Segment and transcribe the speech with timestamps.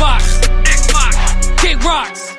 [0.00, 1.12] Xbox, Xbox,
[1.60, 2.34] kick rocks,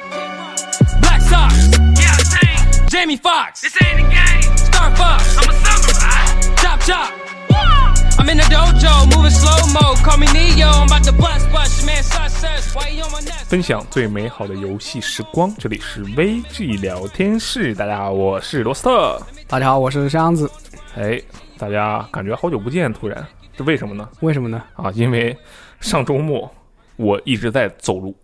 [0.99, 1.53] Black Sox,
[1.93, 2.89] yeah, same.
[2.89, 4.57] Jamie Foxx, this ain't a game.
[4.57, 6.55] Star Fox, I'm a samurai.
[6.55, 7.13] Chop chop.
[8.17, 9.93] I'm in the dojo, moving slow mo.
[10.01, 11.83] Call me Neo, I'm about to bust bust.
[11.83, 13.45] Your man success, why you on my neck?
[13.45, 17.75] 分享最美好的游戏时光，这里是 VG 聊天室。
[17.75, 19.21] 大家好，我是罗斯特。
[19.47, 20.49] 大家好，我是箱子。
[20.95, 21.21] 哎，
[21.59, 23.23] 大家感觉好久不见，突然，
[23.55, 24.09] 这为什么呢？
[24.21, 24.63] 为什么呢？
[24.75, 25.37] 啊，因为
[25.79, 26.51] 上周末
[27.01, 28.15] 我一直在走路，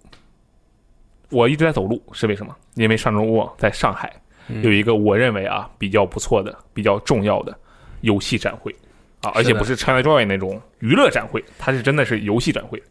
[1.30, 2.56] 我一直在走路是为什么？
[2.76, 4.14] 因为上周末在上海
[4.62, 7.58] 有一个我认为啊比较不错的、比较重要的
[8.02, 8.74] 游戏展会
[9.22, 12.82] 啊，而且不是 ChinaJoy 那种娱乐展会，它是真的是游戏展会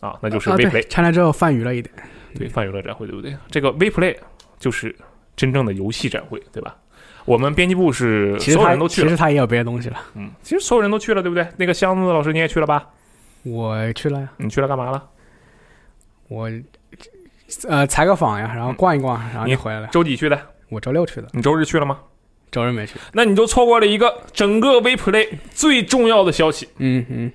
[0.00, 1.94] 啊，那就是啊，对 WePlay，、，China 之后泛娱乐一点。
[2.34, 3.36] 对泛娱乐展会，对不对？
[3.50, 4.16] 这个 WePlay
[4.58, 4.94] 就是
[5.34, 6.76] 真正的游戏展会，对吧？
[7.24, 9.96] 我们编辑部是所有人都去了其实，他也有别的东西了。
[10.14, 11.46] 嗯，其实所有人都去了，对不对？
[11.56, 12.88] 那个箱子老师你也去了吧？
[13.42, 15.08] 我去了呀，你去了干嘛了？
[16.28, 16.50] 我
[17.68, 19.88] 呃采个访呀，然后逛一逛，然后你就回来了。
[19.88, 20.40] 周几去的？
[20.68, 21.98] 我周六去的，你周日去了吗？
[22.50, 22.94] 周日没去。
[23.12, 27.32] 那你就错过了一个整个 WePlay 最重要的消息，嗯嗯，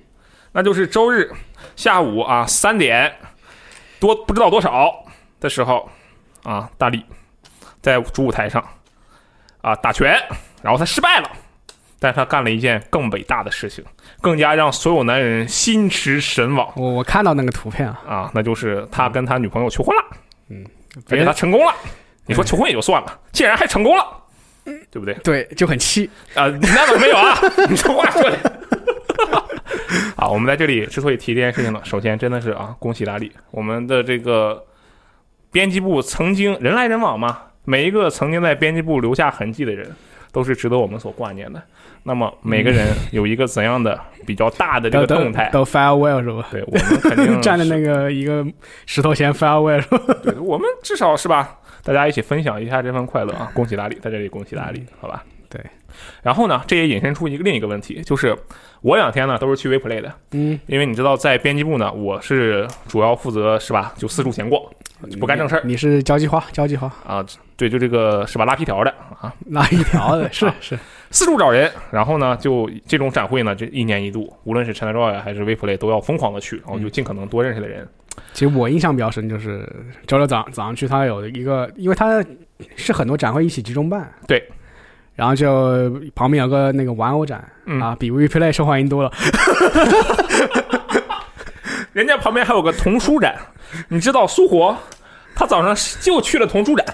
[0.52, 1.30] 那就是周日
[1.74, 3.14] 下午啊三点
[3.98, 5.04] 多不知道多少
[5.40, 5.90] 的时候
[6.44, 7.04] 啊，大力
[7.82, 8.66] 在主舞台上
[9.60, 10.18] 啊打拳，
[10.62, 11.30] 然后他失败了，
[11.98, 13.84] 但是他干了一件更伟大的事情，
[14.26, 20.02] 更加让所有男人心驰神往我我看到那个图片啊，啊，那就是他跟他女朋友求婚了，
[20.48, 20.66] 嗯，
[21.10, 21.72] 而且他成功了。
[22.26, 24.04] 你说求婚也就算了，竟然还成功了，
[24.90, 25.14] 对不对？
[25.22, 26.10] 对就很气。
[26.34, 27.38] 啊，那倒没有啊，
[27.70, 28.36] 你这话说的。
[30.16, 34.60] 啊，我们在这里之所以提这件事情呢，首先真的是啊，恭喜大力，我们的这个
[35.52, 39.88] 编辑部曾经人来人往嘛，每一个曾经在编辑部留下痕迹的人，
[40.36, 41.62] 都是值得我们所挂念的。
[42.02, 45.48] 那么每个人有一个怎样的比较大的这个动态？
[45.50, 46.46] 都 farewell 是吧？
[46.52, 48.46] 对我们肯定 站在那个一个
[48.84, 49.98] 石头前 farewell 是吧？
[50.22, 53.50] 对，我们至少是吧，大家一起分享一下这份快乐啊！
[53.54, 55.24] 恭喜大力，在这里恭喜大力，好吧？
[55.48, 55.60] 对。
[56.22, 58.36] 然后呢，这也引申出一个另一个问题，就是
[58.82, 64.62] 我两天呢都是去 WePlay 的，嗯，因为你知道，在编辑部呢，我是主要负责是吧，就四处闲逛，
[65.10, 67.24] 就不干正事儿你是交际花，交际花啊，
[67.56, 68.90] 对，就这个是吧，拉皮条的
[69.20, 70.78] 啊，拉皮条的， 是啊是。
[71.10, 77.88] 四处找人，然后呢，就这种展会呢，这一年一度，无论是 ChinaJoy 还是 WePlay 都要疯狂的去，然后就尽可能多认识的人。
[78.34, 79.66] 其实我印象比较深，就是
[80.06, 82.22] 周六早早上去，他有一个，因为他
[82.74, 84.42] 是很多展会一起集中办，对，
[85.16, 89.10] 然后就旁边有个那个玩偶展、嗯啊，比 WePlay 受欢迎多了。
[91.92, 93.34] 人家旁边还有个童书展，
[93.88, 94.76] 你知道苏活，
[95.34, 96.86] 他早上就去了童书展，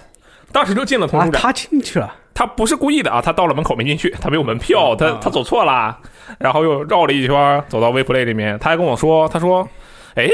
[0.53, 1.41] 当时就进了童书，展。
[1.41, 5.99] 啊他进去了，他不是故意的啊，他到了门口没进去，他没有门票，他啊他走错了，
[6.39, 9.69] 然后又绕了一圈，走到 WePlay 里面，他还跟我说，他说。
[10.15, 10.29] 哎，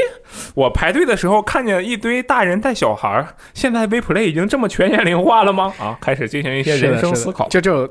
[0.55, 5.72] 我排队的时候看见一堆大人带小孩儿，现在 WePlay 已经这么全年龄化了吗？
[5.78, 7.49] 啊，开始进行一些人生思考。
[7.49, 7.88] 就就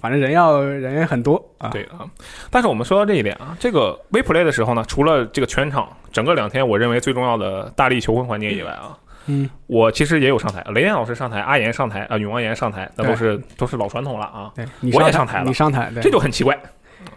[0.00, 1.68] 反正人要人也很多啊。
[1.68, 2.08] 对啊，
[2.50, 14.52] 但是我们说到这一点啊，这个 WePlay 的时候呢，除了这个全场整个两天，我认为最重要的大力求婚环节以外啊，嗯，我其实也有上台，雷电老师上台，阿岩上台啊，女王岩上台，那都是都是老传统了啊，
[14.94, 16.58] 我也上上台了你上台，对这就很奇怪。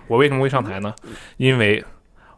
[0.07, 0.93] 我为什么会上台呢？
[1.37, 1.83] 因为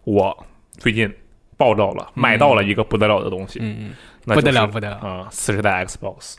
[0.03, 0.45] 我
[0.77, 1.13] 最近
[1.57, 3.95] 报到了，买到了一个不得了的东西，嗯嗯，
[4.25, 6.35] 那不得了不得了，啊，四十代 Xbox。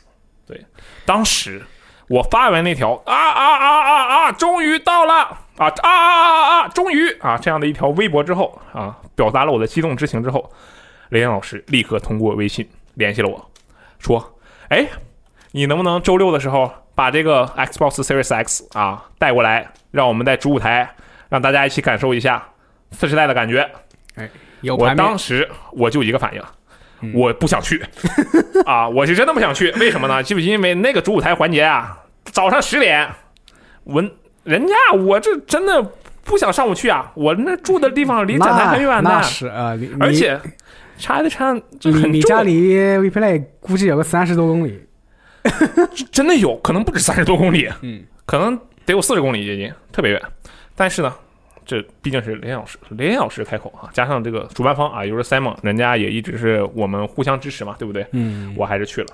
[0.47, 0.65] 对，
[1.05, 1.61] 当时
[2.07, 10.51] 我发完那条啊啊啊啊啊，终于到了啊啊啊啊啊，终于啊这样的一条微博之后啊，表达了我的激动之情之后，
[11.09, 13.51] 雷岩老师立刻通过微信联系了我，
[13.99, 14.87] 说：“哎，
[15.51, 20.95] 你能不能周六的时候把这个 Xbox Series X 啊带过来，让我们在主舞台
[21.29, 22.47] 让大家一起感受一下
[22.91, 23.69] 四十代的感觉？”
[24.15, 24.23] 我
[24.61, 26.41] 有我当时我就一个反应，
[27.01, 27.81] 嗯我不想去
[28.65, 28.87] 啊！
[28.89, 30.21] 我是真的不想去，为什么呢？
[30.21, 33.09] 就是因为那个主舞台环节啊，早上十点，
[33.83, 34.03] 我
[34.43, 35.81] 人家我这真的
[36.23, 37.11] 不想上午去啊！
[37.15, 40.39] 我那住的地方离展台很远的是啊，而且
[40.97, 44.85] 差的差这你很你家离 WePlay 估计有个三十多公里，
[46.11, 50.21] 真的有可能不止三十多公里，嗯，可能得有四十公里接近，特别远。
[50.75, 51.13] 但是呢，
[51.69, 58.03] 这毕竟是雷老师，雷老师开口啊，加上这个主办方啊，也就是 Simon，人家也一直是我们互相支持嘛，对不对？
[58.13, 59.07] 嗯，我还是去了。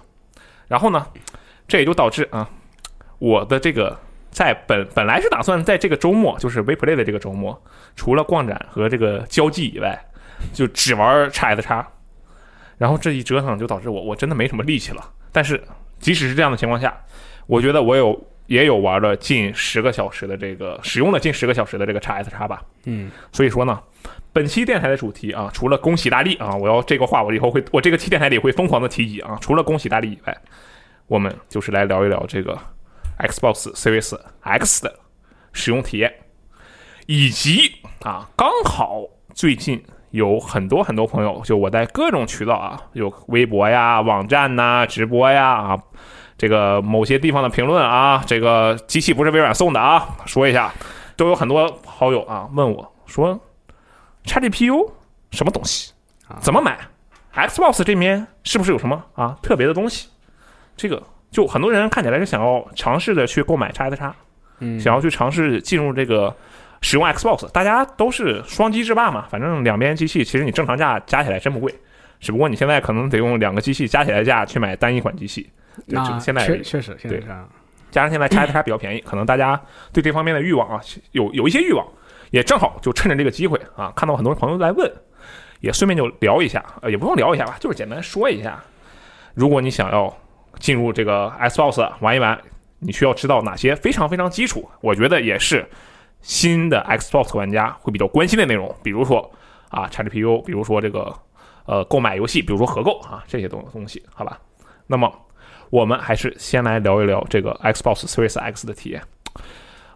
[0.70, 1.06] 然后呢，
[1.68, 2.50] 这也就导致啊，
[3.20, 4.00] 我的这个
[4.32, 7.62] 在本本来是打算在这个周末，就是 WePlay 的这个周末，
[7.98, 10.02] 除了逛展和这个交际以外，
[10.54, 11.86] 就只玩叉 S 叉。
[12.78, 15.12] 然后这一折腾就导致我我真的没什么力气了。
[15.34, 15.62] 但是
[16.00, 16.98] 即使是这样的情况下，
[17.48, 22.62] 我觉得我有也有玩了近十个小时的这个使用了近十个小时的这个叉 S 叉吧。
[22.86, 23.82] 嗯，所以说呢，
[24.32, 29.38] 本期电台的主题啊，除了恭喜大力啊，我要这个话我以后会，我这个期电台里会疯狂的提及啊。
[29.42, 30.38] 除了恭喜大力以外，
[31.08, 32.58] 我们就是来聊一聊这个
[33.20, 35.00] Xbox Series X 的
[35.54, 36.14] 使用体验，
[37.08, 37.72] 以及
[38.02, 39.04] 啊，刚好
[39.34, 45.80] 最近有很多很多朋友，就我在各种渠道啊，有微博呀、网站呐、直播呀啊，
[46.38, 50.74] 这个某些地方的评论啊，这个机器不是微软送的啊，说一下，
[51.16, 53.40] 都有很多好友啊问我说
[54.26, 54.92] ，XGPU
[55.32, 55.94] 什么东西，
[56.42, 56.78] 怎么买
[57.34, 59.04] ？Xbox 这边是不是有什么？
[59.14, 60.10] 啊特别的东西？
[60.76, 61.02] 这个
[61.32, 64.14] 就很多人看起来是想要尝试的去购买 x S
[64.60, 66.36] 嗯，想要去尝试进入这个
[66.82, 71.74] 使用 Xbox，大家都是双机制霸嘛，反正两边机器其实你正常价加起来真不贵，
[72.20, 75.50] 只不过你现在可能得用两个机器加起来价去买单一款机器。
[75.88, 77.50] 对，那这现在确确实现在对是这样。
[77.92, 79.60] 加上现在 x S 比较便宜，可能大家
[79.94, 80.82] 对这方面的欲望啊
[81.12, 81.88] 有有一些欲望，
[82.32, 84.92] 也正好就趁着这个机会啊，看到很多朋友来问，
[85.62, 88.62] 也顺便就聊一下，呃，也不用聊一下吧，就是简单说一下，
[89.34, 90.14] 如果你想要
[90.60, 92.38] 进入这个 Xbox 玩一玩，
[92.80, 95.66] 你需要知道哪些非常非常基础，我觉得也是
[96.22, 99.32] 新的 Xbox 玩家会比较关心的内容，比如说
[99.70, 101.16] 啊 XGPU，比如说这个
[101.66, 104.38] 呃购买游戏，比如说合购啊这些东东西，好吧？
[104.88, 105.10] 那么
[105.70, 109.02] 我们还是先来聊一聊这个 Xbox Series X 的体验。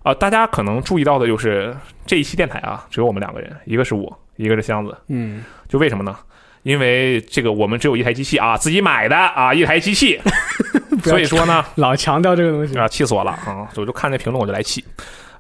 [0.04, 1.76] 啊、大家可能注意到的就是
[2.06, 4.98] 这一期电台啊，只有我们两个人，一个是我，一个是箱子。
[5.08, 6.18] 嗯，就为什么呢？
[6.64, 10.20] 因为这个我们只有一台机器啊，自己买的啊，一台机器，
[11.04, 12.78] 所以说呢， 老强调这个东西。
[12.78, 13.70] 啊，气死我了啊！
[13.76, 14.84] 我就看那评论我就来气。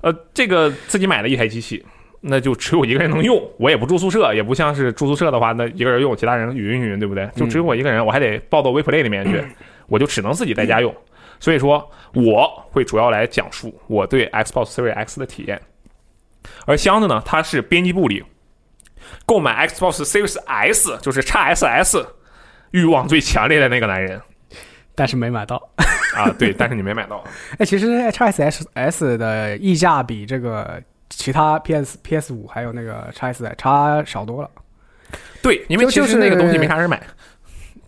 [0.01, 1.83] 呃，这个自己买的一台机器，
[2.21, 7.29] 那就只有一个人能用，我也不住宿舍，也不像是住宿舍的话，那一个人用，其他人云云，对不对？
[7.35, 9.43] 就只有我一个人，我还得抱到 WePlay 里面去，
[9.89, 10.95] 我就只能自己在家用。
[11.39, 15.61] 所以说，我会主要来讲述我对 Xbox Series X 的体验。
[16.65, 18.23] 而箱子呢，它是编辑部里
[19.25, 22.05] 购买 Xbox Series S，就是 x SS
[22.71, 24.21] 欲望最强烈的那个男人
[24.95, 25.55] 但是没买到。
[26.15, 26.29] 啊。
[26.37, 27.23] 对，但是你没买到。
[27.57, 34.49] 哎，其实 x S S 的溢价比这个其他 PS PS 五还有那个 x S 差少多了。
[35.41, 37.01] 对，因为就就是其实那个东西没啥人买，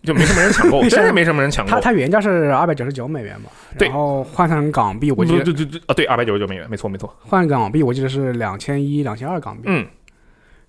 [0.02, 1.70] 就没什么人抢购， 真是没什么人抢购。
[1.72, 1.80] 它。
[1.80, 3.88] 它原价是二百九十九美元嘛，对。
[3.88, 9.62] 然后换成港币，我记得对对对对啊，对，二百九十九美元，没错没错，换港币我记得是两千一、两千二港币。
[9.66, 9.86] 嗯，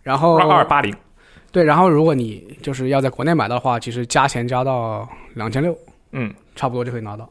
[0.02, 0.96] 然后二二八零，
[1.52, 5.78] 对，然后如果你就是要在国内买到的话，其实加钱加到两千六，
[6.12, 6.34] 嗯。
[6.56, 7.28] 差不多就可以拿到，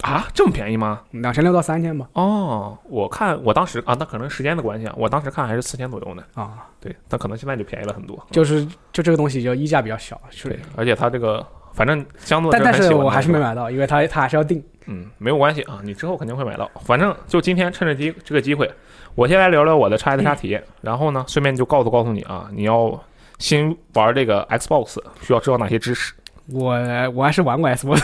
[0.00, 1.02] 啊，这么便宜吗？
[1.10, 2.08] 两千六到三千吧。
[2.14, 6.24] 哦，我看我当时啊，那可能时间的关系啊，我当时看还是四千左右呢。
[6.34, 8.18] 啊，对，但可能现在就便宜了很多。
[8.30, 13.54] 就是就这个东西就溢价比较小，是对，而且它这个反正相对但但是我还是没买。
[13.54, 14.62] 到，因为它它还是要定。
[14.86, 16.68] 嗯，没有关系啊，你之后肯定会买到。
[16.80, 18.68] 反正就今天趁着机这个机会，
[19.14, 23.00] 我先来聊聊我的叉 S 叉体验，然后呢，顺便就告诉告诉你啊，你要
[23.38, 26.12] 新玩这个 Xbox 需要知道哪些知识
[26.50, 26.74] 我
[27.14, 28.02] 我还是玩过 Xbox，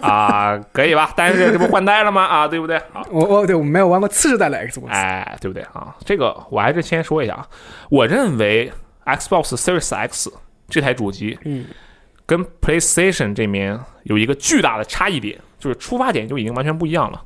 [0.00, 1.12] 啊，可以吧？
[1.16, 2.22] 但是这不换代了吗？
[2.24, 2.76] 啊，对不对？
[2.92, 4.88] 啊， 我我对我没有玩过次世代的 Xbox。
[4.88, 5.94] 哎，对不对啊？
[6.04, 7.48] 这个我还是先说一下啊，
[7.90, 8.72] 我认为
[9.04, 10.32] Xbox Series X
[10.68, 11.66] 这台主机嗯，
[12.24, 17.22] 跟 PlayStation 这边有一个巨大的差异点，就是出发点就已经完全不一样了。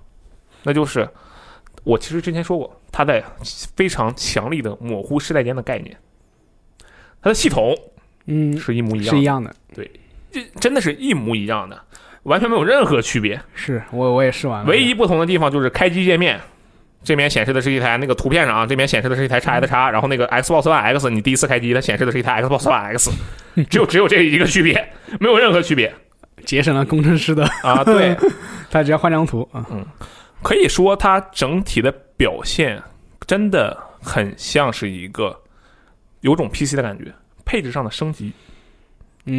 [0.65, 1.09] 那就是
[1.85, 3.23] 我其实之前说过，它在
[3.77, 5.97] 非常强力的模糊世代间的概念，
[7.23, 7.73] 它的系统
[8.27, 9.89] 嗯，是一模一样的，是一样的，这
[10.61, 11.81] 真的是一模一样的，
[12.25, 13.41] 完全没有任何区别。
[13.55, 14.71] 是我我也试完了。
[14.71, 16.41] 唯一不同的地方就是开机界面。
[17.05, 23.13] 这边显示的是一台那个图片上啊，这边显示的是一台 x S 叉，然后那个 Xbox One X，你第一次开机它显示的是一台 Xbox One X，
[23.71, 24.75] 只有只有这一个区别，
[25.21, 25.95] 没有任何区别
[26.45, 27.85] 节省了工程师的，啊。
[27.85, 28.17] 对，
[28.69, 29.65] 他只要换张图啊。
[30.43, 32.83] 可以说它整体的表现
[33.29, 35.41] 真的很像是一个
[36.23, 37.05] 有种 PC 的感觉，
[37.45, 38.33] 配置上的升级。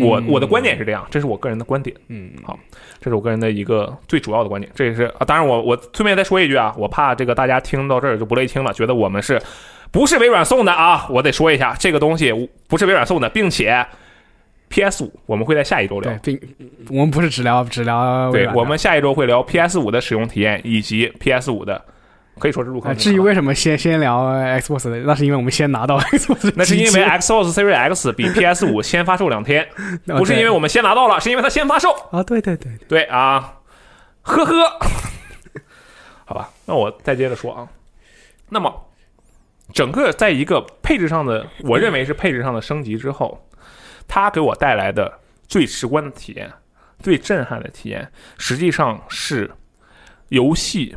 [0.01, 2.57] 我我的观点是这样，这是我个人的观点，嗯，好
[2.99, 4.71] 这是我个人的一个最主要的观点。
[4.75, 9.41] 这也是啊，当然我我顺便再说一句啊，我怕这个大家听到这儿就不乐意听了，觉得我们是
[9.91, 11.07] 不是微软送的啊？
[11.09, 12.31] 我得说一下，这个东西
[12.67, 13.85] 不是微软送的，并且
[14.69, 16.37] PS 五我们会在下一周聊对，。
[16.37, 16.49] 并
[16.89, 21.83] 我们不是只聊只聊对，我们下一周会聊 PS 五的使用体验以及 PS 五的，
[22.39, 22.95] 可以说是入坑。
[22.95, 24.23] 至于为什么先先聊
[24.59, 29.67] Xbox 的，那是因为我们先拿到 Xbox，那是因为 Xbox Series X 比 PS 五 先发售两天，
[30.05, 31.91] 不是因为我们先拿到了，是因为它先发售。
[32.11, 33.55] 啊，对对对，对啊，
[34.21, 34.79] 呵呵，
[36.25, 37.67] 好吧，那我再接着说啊。
[38.49, 38.73] 那么，
[39.73, 43.47] 整个在一个配置上的，我认为是配置上的升级之后，
[44.07, 46.51] 它给我带来的最直观的体验、
[46.99, 49.51] 最震撼的体验，实际上是
[50.29, 50.95] 游戏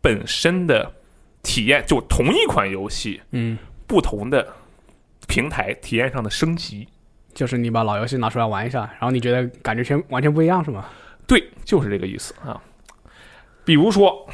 [0.00, 0.92] 本身的
[1.42, 4.46] 体验，就同一款游戏，嗯，不同的
[5.26, 6.88] 平台体验上的升级。
[7.32, 10.84] 就是你把老游戏拿出来玩一下，然后你觉得感觉全完全不一样是吗？
[11.26, 12.60] 对，就是这个意思啊。
[13.64, 14.26] 比如说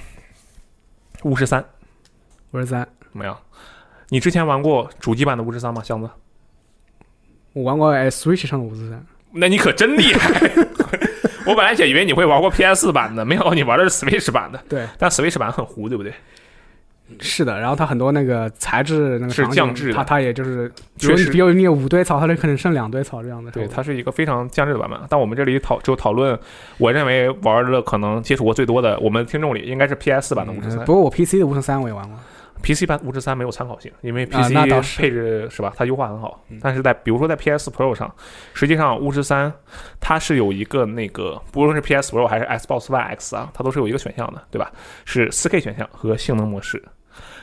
[1.28, 1.60] 《巫师三》
[2.52, 3.38] 五十三，怎么样？
[4.08, 6.08] 你之前玩过主机版的《巫师三》吗，箱子？
[7.52, 10.50] 我玩过哎 Switch 上的五十三，那你可真厉害！
[11.50, 14.60] 我本来也以为你会玩过 PS 版的，没想到你玩的是 Switch 版的。
[14.68, 16.12] 对，但 Switch 版很糊，对不对？
[17.20, 17.60] 是的。
[17.60, 23.48] 然后它很多那个材质那个是降质的它它也就是，比确实如比如你有五堆草，它就可能剩两堆草这样的。
[23.52, 24.98] 对，它是一个非常降质的版本。
[25.08, 26.36] 但我们这里讨就讨论，
[26.78, 30.84] 我认为玩的可能接触过最多的，我们听众里应该是 PS 版的巫师三嗯。
[30.84, 32.18] 不过我 PC 的五十三我也玩过。
[32.62, 36.58] PC 版巫师三没有参考性，因为啊 PC 那倒是配置是吧，它优化很好嗯。
[36.62, 38.12] 但是在比如说在 PS Pro 上，
[38.54, 39.52] 实际上巫师三
[40.00, 44.70] 它是有一个那个，不论是 PS Pro 还是 Xbox One X 啊，它都是有一个选项的，对吧？
[45.04, 46.82] 是 4K 选项和性能模式。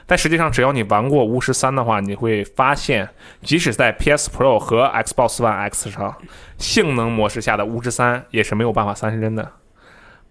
[0.06, 3.08] 但实际上，只要你玩过巫师三的话，你会发现，
[3.42, 6.14] 即使在 PS Pro 和 Xbox One X 上，
[6.58, 9.50] 性能模式下的巫师三也是没有办法三十帧的，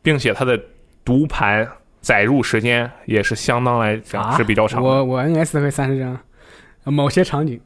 [0.02, 0.60] 并且它的
[1.04, 1.66] 读盘
[2.02, 4.88] 载入时间也是相当来讲啊是比较长的。
[4.88, 6.18] 我我 NS 可以三十帧，
[6.84, 7.58] 某些场景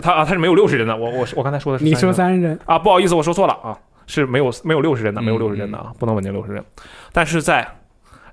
[0.00, 0.96] 它啊，它是没有六十帧的。
[0.96, 6.64] 我我我刚才说的是你说30帧三十帧，啊，不好意思，我说错了啊，是没有没有六十帧的，没有嗯六十帧的啊，不能稳定六十帧。
[7.12, 7.66] 但是在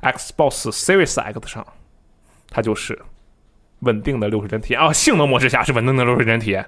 [0.02, 1.66] Xbox Series X 上，
[2.50, 2.98] 它就是
[3.82, 6.66] 稳定的六十帧体验啊，性能模式下是稳定的六十帧体验。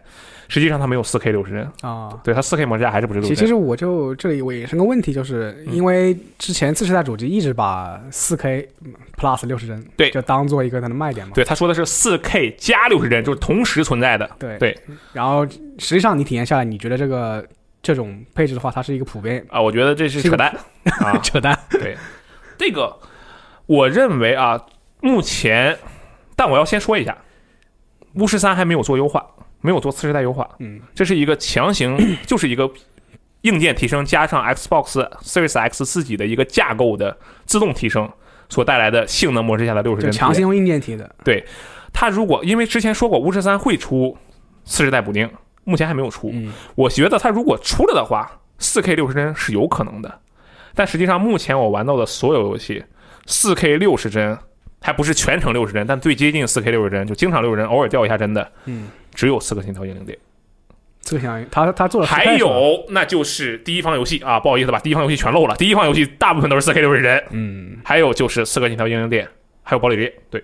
[0.48, 2.10] 实际上它没有四 K 六十帧，啊。
[2.26, 3.36] 对它四 K 模式下还是不是六十帧？
[3.36, 8.68] 其其实我就这里我也是个问题，就是嗯因为之前次世代主机一直把四 K
[9.18, 11.32] Plus 六十帧对就当做一个它的卖点嘛。
[11.34, 14.30] 对他说的是四 K 加六十帧，就是同时存在的。
[14.38, 14.78] 对对
[15.14, 17.46] 然后实际上你体验下来，你觉得这个
[17.82, 20.54] 这种配置的话，它是一个普遍啊，我觉得这是扯淡
[21.00, 21.18] 啊！
[21.24, 21.58] 扯淡。
[21.70, 21.96] 对，
[22.58, 22.94] 这个
[23.68, 24.62] 我认为啊，
[25.00, 25.78] 目前，
[26.42, 27.16] 但我要先说一下，
[28.16, 29.24] 巫师三还没有做优化，
[29.62, 31.96] 没有做次世代优化，嗯，这是一个强行，
[32.26, 32.68] 就是一个
[33.42, 38.12] 硬件提升加上 Xbox Series X 自己的一个架构的自动提升
[38.50, 41.16] 所带来的性能模式下的六十帧强行用硬件提的。
[41.24, 41.46] 对。
[41.94, 44.18] 它如果因为之前说过巫师三会出
[44.66, 45.30] 次世代补丁，
[45.64, 50.20] 目前还没有出，嗯，我觉得它如果出了的话四 K 六十帧是有可能的。
[50.74, 52.84] 但实际上，目前我玩到的所有游戏
[53.28, 54.40] 四 K 六十帧
[54.82, 60.18] 还不是全程六十帧，但最接近四 K 六十帧，就经常六十帧，偶尔掉一下帧的，嗯，只有《刺客信条：英灵殿
[61.02, 65.56] 这个相当于他他做了》，还有那就是第一方游戏啊，不好意思把第一方游戏全漏了。
[65.56, 69.26] 第一方游戏大部分都是四 K 六十帧，嗯，还有就是《刺客信条：英灵殿》，
[69.64, 70.10] 还有《堡垒之夜》。
[70.30, 70.44] 对，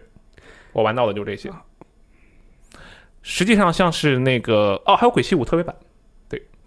[0.72, 1.52] 我玩到的就这些。
[3.22, 5.87] 实际上像是那个哦，还有《鬼泣五》特别版，对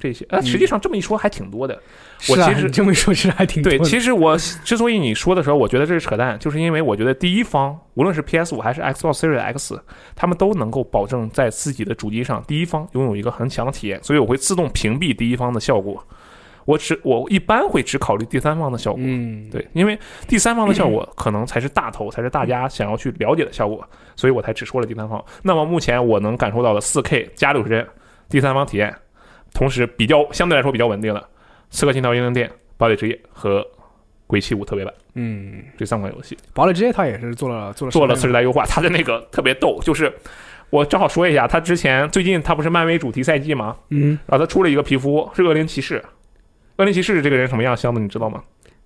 [0.01, 1.81] 这些，呃，嗯实际上这么一说还挺多的。
[2.29, 9.81] 我其实你这么一说，其实还挺多对，其实我之所以你说的时候，我觉得这是扯淡，就是因为我觉得第一方无论是 PS 五还是 Xbox Series X，
[10.17, 16.03] 他们都能够保证在自己的主机上，第一方拥有一个很强的体验，所以我会自动屏蔽第一方的效果。
[16.67, 23.83] 我只我一般会只考虑第三方的效果，嗯，对，因为第三方的效果可能才是大头，才是大家想要去了解的效果，
[24.15, 25.25] 所以我才只说了第三方。
[25.43, 27.85] 那么目前我能感受到的四 K 加六十帧
[28.29, 28.95] 第三方体验，
[29.53, 31.21] 同时比较相对来说比较稳定的
[31.71, 33.61] 《刺客信条：英灵殿》《堡垒之夜》和
[34.27, 40.13] 《鬼泣五》特别版嗯，这三款游戏堡垒之夜它也是做了做了做了次世代优化，它的那个 特别逗，就是
[40.71, 43.77] 我正好说一下，它之前最近它不是漫威主题赛季吗？
[43.89, 46.03] 嗯，然后它出了一个皮肤是恶灵骑士。
[46.77, 47.77] 恶灵骑士这个人什么样？
[47.77, 48.43] 箱子你知道吗？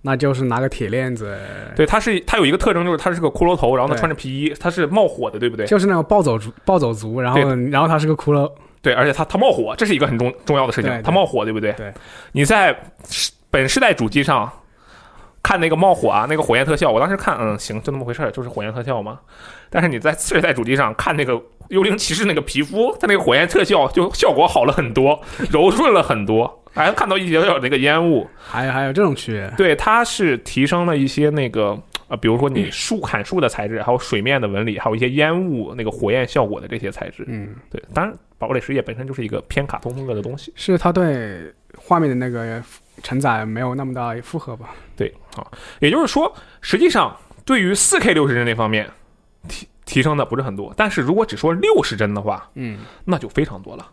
[0.07, 1.39] 那就是拿个铁链子，
[1.75, 5.65] 对，他是他有一个特征，就是他是个骷髅头，然后他穿着皮衣，他是冒火的，对不对？
[5.65, 7.41] 就是那种暴走族暴走族，然后
[7.71, 8.51] 然后他是个骷髅，
[8.85, 11.73] 对，而且它它冒火，这是一个很重重要的事情它，冒火，对不对？
[11.73, 11.93] 对。
[12.33, 12.79] 你在
[13.51, 14.49] 本世代主机上
[15.43, 19.19] 看那个冒火啊，那个火焰特效，我当时看，嗯，行，就那么回事儿，就是火焰特效嘛。
[19.71, 28.29] 但是你在次世代主机上看那个幽灵骑士那个皮肤，它那个火焰特效就效果好了很多，柔顺了很多，还看到一点点那个烟雾。
[28.39, 37.25] 还有还有这种区别，对，它是提升了一些那个呃，比如说你树砍树的材质，还有水面的纹理，还有一些烟雾那个火焰效果的这些材质。
[37.27, 40.53] 嗯，对，当然，堡垒实业本身就是一个偏卡通风格的东西。
[40.55, 42.63] 是它对画面的那个
[43.03, 44.75] 承载没有那么大负荷吧？
[44.95, 46.31] 对，好，也就是说，
[46.61, 48.89] 实际上对于四 K 六十帧那方面
[49.49, 53.91] 提提升的不是很多，但是如果只说六十帧的话，嗯，那就非常多了。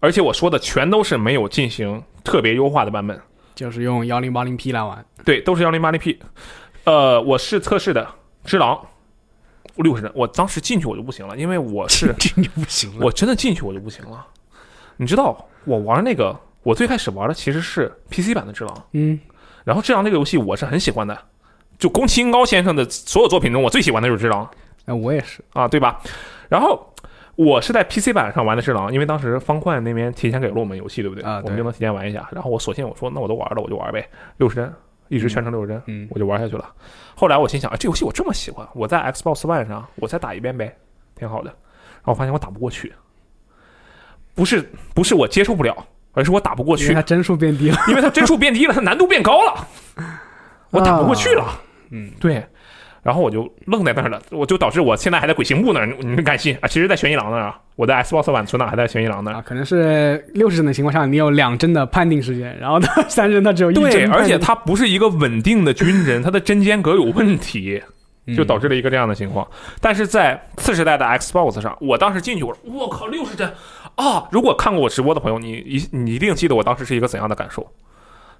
[0.00, 3.18] 而且我说的全都是没有进行特别优化的版本，
[3.54, 6.18] 就是用幺零八零 P 来玩，对，都是幺零八零 P。
[6.84, 8.02] 呃，我是测试的
[8.44, 8.74] 《只狼》
[9.82, 13.06] 六十帧，我当时进去我就不行了，因为我是 这就不行了。
[13.06, 14.26] 我真的进去我就不行了。
[14.96, 19.18] 你知道，我玩那个，我最开始玩的其实是 PC 版的《只狼》，嗯，
[19.64, 21.18] 然后《只狼》这个游戏我是很喜欢的，
[21.78, 24.44] 就宫崎英高先生的所有作品中，我最喜欢的就是《只狼》
[24.84, 26.00] 哎，我也是，啊，对吧？
[26.50, 26.92] 然后
[27.34, 31.24] 我是在 PC 版上玩的《只狼》，因为当时方块那边提前给了我们游戏，对不对？
[31.24, 32.28] 啊对我们就能提前玩一下。
[32.30, 34.72] 然后我索性我说，那我都玩了，我就玩呗，六十帧，
[35.14, 36.68] 一直全程六十帧，嗯我就玩下去了。
[37.14, 40.76] 后来我心想，哎，这游戏我这么喜欢，我在 Xbox One 上我再打一遍呗，
[41.16, 41.48] 挺好的。
[41.50, 42.92] 然后我发现我打不过去，
[44.34, 47.78] 不是不是我接受不了，而是我打不过去因为它，帧数变低了。
[47.88, 49.66] 因为它帧数变低了，它难度变高了，
[50.70, 51.60] 我打不过去了。
[51.90, 52.44] 嗯，对，
[53.04, 56.66] 然后我就愣在那儿了，我就导致我现在还在鬼行部那儿，你你敢信啊？
[56.66, 59.34] 其实，在悬疑狼那儿啊，我的 Xbox 版存档还在悬疑狼那儿。
[59.34, 67.82] 啊，可能是六十帧的情况下，你有两帧的判定时间，然后它 三帧它只有一帧对，而且它不是一个稳定的均帧， 它的帧间隔有问题，
[68.26, 69.46] 嗯就导致了一个这样的情况。
[69.82, 73.46] 但是在次时代的 Xbox 上，我当时进去，我说我靠，六十帧
[73.96, 74.26] 啊！
[74.32, 77.70] 如果看过我直播的朋友，你一你一定记得我当时是一个怎样的感受。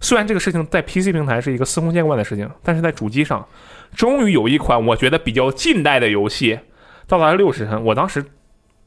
[0.00, 3.46] 虽然这个事情在 PC 平台是一个司空见惯的事情，但是在主机上，
[3.94, 6.58] 终于有一款我觉得比较近代的游戏
[7.06, 8.24] 到达了六十帧，我当时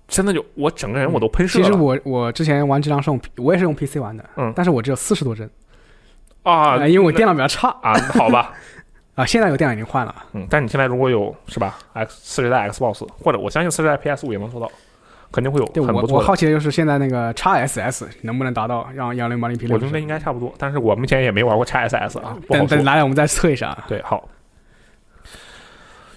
[0.08, 1.66] 真的就我整个人我都喷射了。
[1.66, 5.50] 其实我我之前玩《质量》是用我也是用 PC 玩的，嗯但是我只有四十多帧
[6.44, 8.54] 啊，呃因为我电脑比较差啊，好吧，
[9.16, 14.72] 啊，现在有电脑已经换了，嗯，但你现在如果有是吧？X 四十代 Xbox 或者我相信四十代 PS 五也能做到，
[15.32, 16.26] 肯定会有对我我很不错的。
[16.26, 22.84] 好奇的就是现在那个 x SS 能不能达到让幺零八零 P 六我觉得应该差不多，但是我目前也没玩过 x SS 啊，等等。
[22.84, 23.86] 来我们再测一下啊。
[23.88, 24.30] 对，好。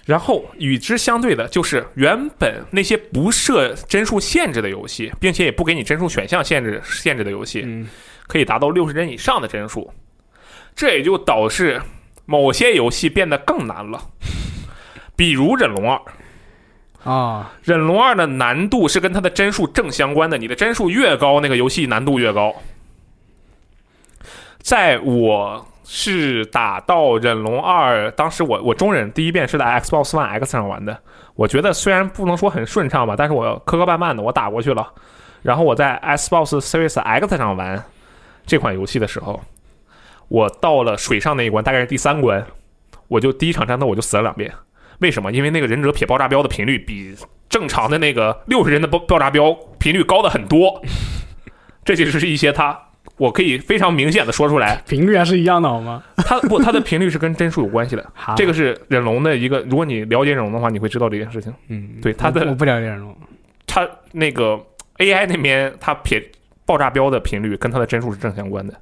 [0.03, 7.87] 然后与之相对的就是原本那些不设帧数限制的游戏，并且也不给你帧数选项限制限制的游戏，嗯，
[8.27, 9.91] 可以达到六十帧以上的帧数，
[10.75, 11.79] 这也就导致
[12.25, 14.01] 某些游戏变得更难了，
[15.15, 15.95] 比如《忍龙二》。
[17.03, 22.53] 啊，忍龙二的难度是跟它的帧数正相关的，你的帧数越高，那个游戏难度越高。
[24.59, 30.95] 在我是打到忍龙二，当时我我中忍第一遍是在 Xbox One X 上玩的，
[31.33, 34.87] 我觉得虽然不能说很顺畅吧，但是我磕磕绊绊的我打过去了。
[35.41, 37.83] 然后我在 Xbox Series X 上玩
[38.45, 39.41] 这款游戏的时候，
[40.27, 42.45] 我到了水上那一关，大概是第三关，
[43.07, 44.53] 我就第一场战斗我就死了两遍。
[45.01, 45.31] 为什么？
[45.31, 47.15] 因为那个忍者撇爆炸标的频率比
[47.49, 50.81] 正常的那个六十帧的爆爆炸标频率高的很多。
[51.83, 52.79] 这就是一些它，
[53.17, 56.03] 我可以非常明显的说出来， 频率还是一样的好吗？
[56.17, 58.13] 它不，它的频率是跟帧数有关系的。
[58.37, 61.51] 这个是忍龙的一个，如果你了解忍龙的话，你会知道这件事情。
[61.67, 63.17] 嗯，对它的我我不了解忍龙，
[63.65, 64.63] 它那个
[64.99, 66.23] AI 那边它撇
[66.63, 68.79] 爆炸标的频率跟它的帧数是正相关的，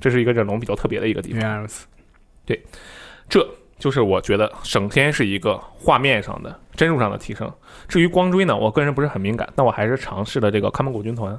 [0.00, 1.40] 这是一个忍龙比较特别的一个地方。
[1.40, 1.86] 原来如此。
[2.46, 2.60] 对
[3.28, 3.46] 这
[3.80, 7.50] 就是我觉得首先是一个画面上的帧数上的提升。
[7.88, 11.36] 至于光追呢，我个人不是很敏感，但我还是尝试了这个看门狗军团。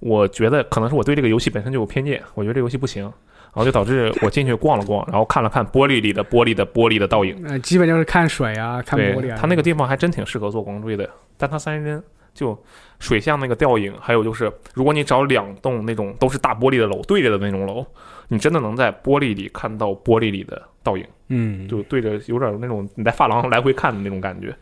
[0.00, 7.38] 我觉得可能是我对这个游戏本身就有偏见，我觉得这游戏不行，然后就导致我进去逛了逛，然后看了看玻璃里的玻璃的玻璃的倒影。
[7.46, 9.36] 呃，基本就是看水啊，看玻璃，啊。
[9.38, 12.58] 它那个地方还真挺适合做光追的，但它三十帧就
[12.98, 17.84] 水像那个倒影，还有就是如果你找两栋那种都是大玻璃的楼对着的那种楼，
[18.28, 21.04] 你真的能在玻璃里看到玻璃里的倒影。
[21.30, 24.54] 嗯，就对着有点那种你在发廊来回看的那种感觉，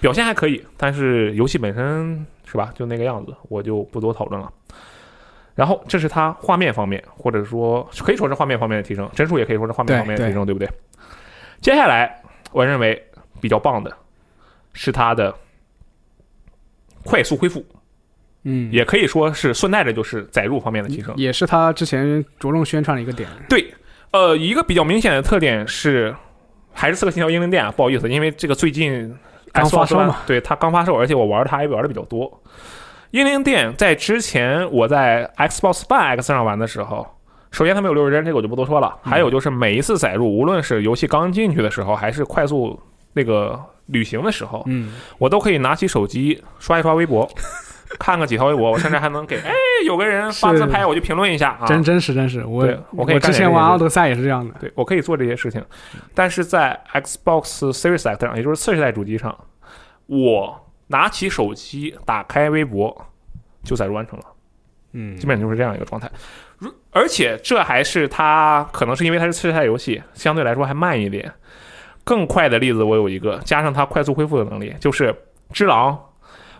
[0.00, 4.52] 表现还可以，但是游戏本身是吧，就那个样子，我就不多讨论了。
[5.54, 10.68] 然后这是它画面方面，或者说可以说是画面方面的提升，帧数也可以说是画面方面的提升，对不对？
[11.60, 13.02] 接下来我认为
[13.40, 13.92] 比较棒的
[14.72, 15.34] 是它的
[17.04, 17.64] 快速恢复，
[18.44, 21.12] 嗯，也可以说是顺带着就是载入方面的提升。
[21.16, 23.28] 也是他之前着重宣传的一个点。
[23.48, 23.72] 对，
[24.10, 26.14] 呃，一个比较明显的特点是，
[26.72, 29.14] 还是《刺客信条：英灵殿》啊，不好意思，因为这个最近
[29.52, 32.40] 刚发售嘛对它刚发售，而且我玩它也玩的比较多。
[33.10, 37.06] 英灵殿在之前我在 Xbox One X 上玩的时候，
[37.50, 38.96] 首先它没有六十帧，这个我就不多说了。
[39.02, 42.78] 还有就是每一次载入，无论是游戏刚进去的时候，还是快速
[43.12, 47.28] 那个旅行的时候，嗯，我都可以拿起手机刷一刷微博。
[47.98, 49.52] 看个几条微博，我甚至还能给 哎
[49.86, 51.66] 有个人发自拍，我就评论一下啊。
[51.66, 54.54] 真真实真实，我我可以干之前玩奥德赛也是这样的。
[54.60, 55.64] 对我可以做这些事情，
[56.14, 59.36] 但是在 Xbox Series X 上，也就是次世代主机上，
[60.06, 63.06] 我拿起手机打开微博
[63.62, 64.24] 就载入完成了，
[64.92, 66.10] 嗯基，本上就是这样一个状态。
[66.58, 71.32] 如而且这还是它可能是因为它是次世代游戏，相对来说还慢一点。
[72.02, 75.12] 更快的例子我有一个，加上它快速恢复的能力，就是
[75.52, 75.92] 《只狼》，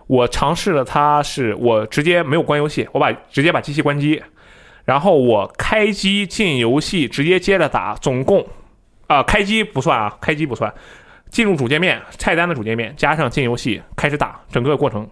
[0.08, 4.20] 我尝试了它是我直接没有关游戏，我把直接把机器关机，
[4.84, 8.44] 然后我开机进游戏，直接接着打，总共
[9.06, 10.72] 啊、开机不算啊，开机不算，
[11.30, 15.08] 进入主界面菜单的主界面，加上进游戏开始打，整个过程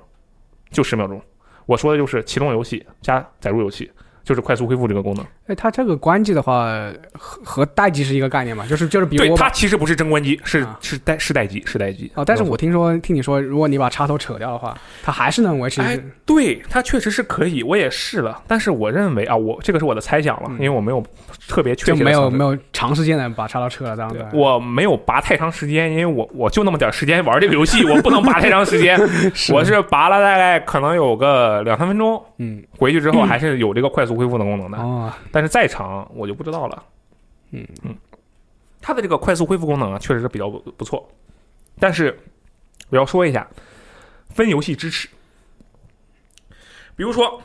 [0.70, 1.20] 就十秒钟。
[1.66, 3.90] 我说的就是启动游戏加载入游戏，
[4.24, 5.26] 就是快速恢复这个功能。
[5.46, 6.66] 哎，它这个关机的话
[7.12, 8.66] 和和待机是一个概念嘛？
[8.66, 12.10] 就是就是比如对，它其实不是真关机，是啊是待是待机，是待机。
[12.14, 15.80] 哦，但是我听说听你说，如果你把插头扯掉的话，它还是能维持。
[15.80, 21.02] 哎，对，它确实是可以，我也试了，但是我认为啊，我这个是我的猜想了，因为我没有
[21.48, 24.24] 特别确切就没有没有长时间的把插头扯了这样子。
[24.32, 28.98] 我没有拔太长时间，因为我我就那么点时间玩这个游戏，我不能拔太长时间。
[29.54, 36.82] 我是拔了大概可能有个两三分钟，嗯回去之后还是有这个快速恢复的功能的，哦但是再长我就不知道了。
[37.50, 37.94] 嗯嗯，
[38.80, 41.06] 它的这个快速恢复功能啊，确实是比较不不错，
[41.78, 42.18] 但是
[42.88, 43.46] 我要说一下，
[44.30, 45.06] 分游戏支持，
[46.96, 47.38] 比如说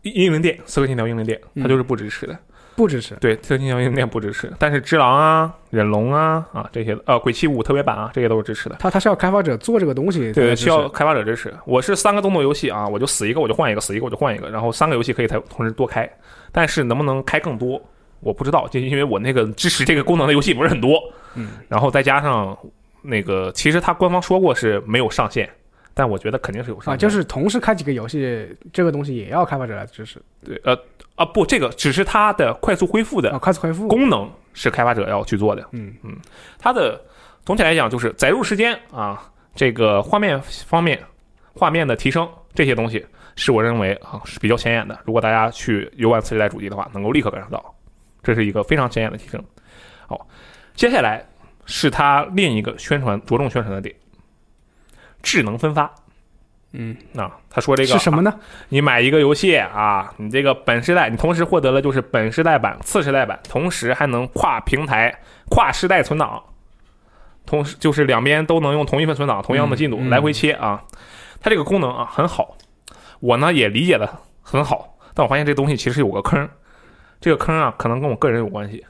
[0.00, 2.38] 英灵殿，《刺客信条：英灵殿》，它就是不支持的。
[2.76, 3.14] 不支持。
[3.16, 8.76] 对，刺客信条：英灵殿不支持，但是只狼啊、忍龙啊啊这些呃鬼泣五特别版啊这些都是支持的。
[8.78, 11.54] 它它是要开发者做这个东西，对，需要开发者支持。
[11.66, 16.10] 我是三个动作游戏啊，我就死一个我就换一个，死一个我就换一个，然后三个游戏可以才同时多开，
[16.52, 17.80] 但是能不能开更多，
[18.20, 21.00] 我不知道，就因为我那个支持这个功能的游戏不是很多，
[21.34, 22.56] 嗯，然后再加上
[23.02, 25.48] 那个，其实他官方说过是没有上限，
[25.94, 30.20] 但我觉得肯定是有上限，啊，就是同时开几个游戏，这个东西也要开发者来支持。
[30.44, 30.76] 对，呃
[31.16, 33.88] 啊不，这个只是它的快速恢复啊，的快速恢复。
[33.88, 35.94] 功能是开发者要去做的，嗯。
[36.02, 36.16] 嗯。
[36.58, 37.00] 它的
[37.44, 39.22] 总体来讲就是载入时间啊，
[39.54, 40.98] 这个画面方面，
[41.54, 43.04] 画面的提升这些东西，
[43.36, 44.98] 是我认为啊是比较显眼的。
[45.04, 47.74] 如果大家去游玩次世代主机的话，能够立刻感受到，
[48.22, 49.42] 这是一个非常显眼的提升。
[50.06, 50.26] 好，
[50.74, 51.24] 接下来
[51.66, 53.94] 是它另一个宣传着重宣传的点，
[55.22, 55.90] 智能分发。
[56.72, 58.32] 嗯，啊，他说这个是什么呢？
[58.68, 65.12] 你买一个游戏啊，你这个本世代，你同时获得了就是本世代版、次世代版，同时还能跨平台、
[65.48, 66.40] 跨世代存档，
[67.44, 70.80] 同时就是两边都能用同一份存档，同样的进度、嗯嗯来回切啊。
[71.40, 72.56] 它这个功能啊很好，
[73.20, 76.48] 我呢也理解的很好，但我发现这东西其实有个坑，
[77.20, 78.84] 这个坑啊可能跟我个人有关系。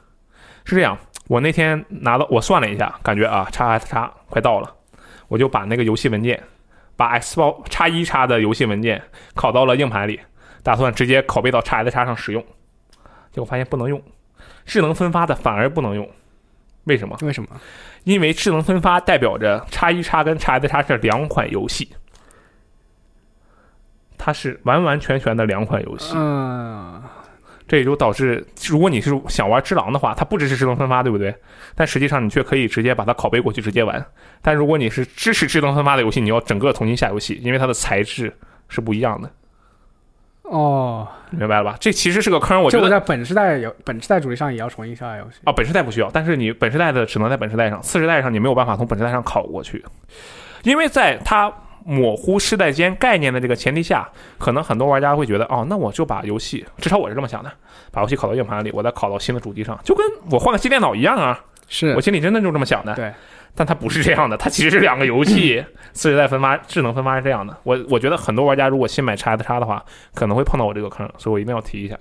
[0.65, 4.73] 是这样，我那天拿到我算了一下，感觉啊叉 S 叉快到了，
[5.27, 6.41] 我就把那个游戏文件。
[6.97, 9.01] 把 Xbox 叉一叉的游戏文件
[9.33, 10.19] 拷到了硬盘里，
[10.61, 12.45] 打算直接拷贝到叉 S 叉上使用，
[13.31, 13.99] 结果发现不能用，
[14.65, 16.07] 智能分发的反而不能用，
[16.83, 17.17] 为什么？
[17.21, 17.49] 为什么？
[18.03, 21.89] 因为智能分发代表着叉一叉跟叉 S 叉是两款游戏，
[24.23, 27.01] 它是完完全全的两款游戏，嗯，
[27.67, 31.33] 这也就导致，如果你是想玩《只狼》的话，它不支持智能分发，对不对？
[31.73, 34.05] 但实际上你却可以直接把它拷贝过去直接玩。
[34.43, 38.31] 但如果你是支持智能分发的游戏，你要整个重新下游戏，因为它的材质
[38.69, 39.31] 是不一样的，
[40.43, 41.75] 哦，明白了吧？
[41.79, 45.39] 这其实是个坑，我觉得在本世代有本世代主机上也要重新下游戏。
[45.45, 49.83] 啊，本世代不需要，但是你本世代的只能在本世代上，次世代上你没有办法从本世代上拷过去，
[50.61, 51.51] 因为在它
[51.85, 57.51] 模糊世代间概念的这个前提下，可能很多玩家会觉得，哦，那我就把游戏，至少我是这么想的，
[57.91, 61.39] 把游戏拷到硬盘里，我再拷到新的主机上，就跟我换个新电脑一样啊。
[61.67, 62.93] 是我心里真的就这么想的。
[62.95, 63.13] 对，
[63.55, 65.63] 但它不是这样的，它其实是两个游戏，
[65.93, 67.55] 次世代分发、智能分发是这样的。
[67.63, 69.81] 我我觉得很多玩家如果新买 x S 叉的话，
[70.13, 71.97] 可能会碰到我这个坑，所以我一定要提一下。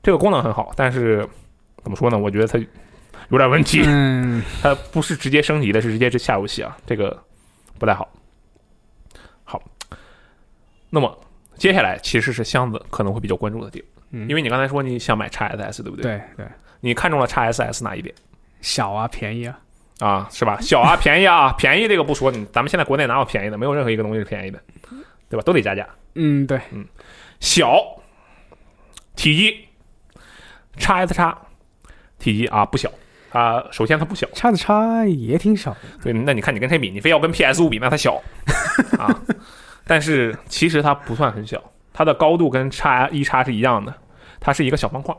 [0.00, 1.28] 这个功能很好，但是
[1.82, 2.16] 怎么说呢？
[2.16, 2.56] 我觉得它
[3.30, 7.20] 有点问题，嗯，它不是直接升级的，是直接是下游戏啊，这个
[7.80, 7.92] 不太。
[7.92, 8.08] 好，
[10.90, 11.18] 那么
[11.56, 16.02] 接下来其实是箱子可能会比较关注的点，嗯因为你刚才说你想买 x SS 对不对？
[16.02, 16.46] 对对，
[16.80, 18.14] 你看中了 x SS 哪一点？
[18.60, 19.58] 小啊，便宜啊，
[20.00, 20.58] 啊，是吧？
[20.60, 23.56] 小啊，便宜啊， 便宜这个不说，你咱们现在国内哪有便宜的？
[23.56, 24.60] 没有任何一个东西是便宜的，
[25.28, 25.42] 对吧？
[25.44, 25.86] 都得加价。
[26.14, 26.84] 嗯，对，嗯
[27.40, 27.76] 小
[29.16, 29.64] 体积
[30.78, 31.38] ，x S 叉
[32.18, 32.90] 体积啊不小，
[33.32, 35.78] 啊首先它不小，叉子叉也挺小的。
[36.02, 36.90] 对，那你看你跟谁比？
[36.90, 38.20] 你非要跟 PS 五比，那它小
[38.98, 39.08] 啊。
[39.90, 41.60] 但是其实它不算很小，
[41.92, 43.92] 它的高度跟叉一叉是一样的，
[44.38, 45.12] 它是一个小方块。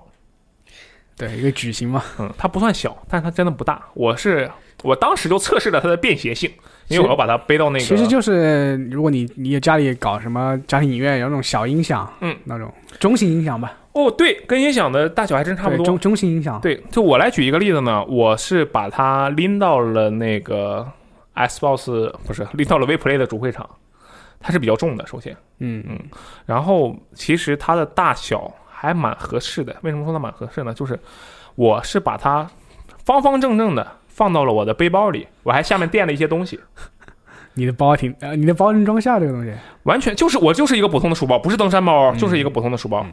[1.17, 2.01] 对，一个矩形嘛。
[2.19, 3.83] 嗯，它不算小，但是它真的不大。
[3.93, 4.49] 我是
[4.81, 6.49] 我当时就测试了它的便携性，
[6.87, 7.83] 因为我要把它背到那个。
[7.83, 15.85] 其实就是如果你你家里搞什么家庭影院，有那种小音响，嗯，那种中型音响吧，哦，对，跟音响的大小还真差不多。
[15.85, 16.61] 中中型音响。
[16.61, 20.87] 对，就我来举一个例子呢，我是把它拎到了那个
[21.35, 23.69] Xbox，不是拎到了 WePlay 的主会场，
[24.41, 25.83] 它是比较重的，首先，嗯。
[25.87, 25.99] 嗯。
[26.45, 29.75] 然后其实它的大小还蛮合适的。
[29.81, 30.73] 为什么说它蛮合适呢？
[30.73, 30.99] 就是
[31.55, 32.49] 我是把它
[33.05, 36.59] 方方正正的放到了我的背包里，我还下面垫了一些东西，
[37.55, 39.53] 你的包挺呃，你的包能装下这个东西。
[39.83, 43.05] 完全就是我就是一个普通的书包，不是登山包，就是一个普通的书包，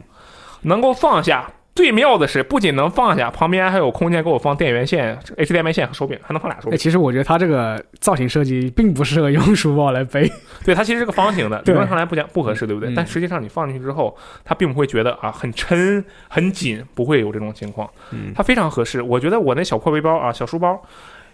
[0.61, 6.77] 能够放下最妙的是，不仅能放下，旁边还有空间给我放电源线、HDMI 线和手柄，还能放俩手哎，柄。
[6.77, 10.29] 其实我觉得它这个造型设计并不适合用书包来背。
[10.65, 12.89] 对，它其实是个方形的，理对论上来不讲不合适，对不对？
[12.89, 14.13] 嗯但实际上你放进去之后，
[14.43, 17.89] 它并不会觉得啊很沉、很紧，不会有这种情况。
[18.11, 19.01] 嗯它非常合适。
[19.01, 20.77] 我觉得我那小破背包啊，小书包，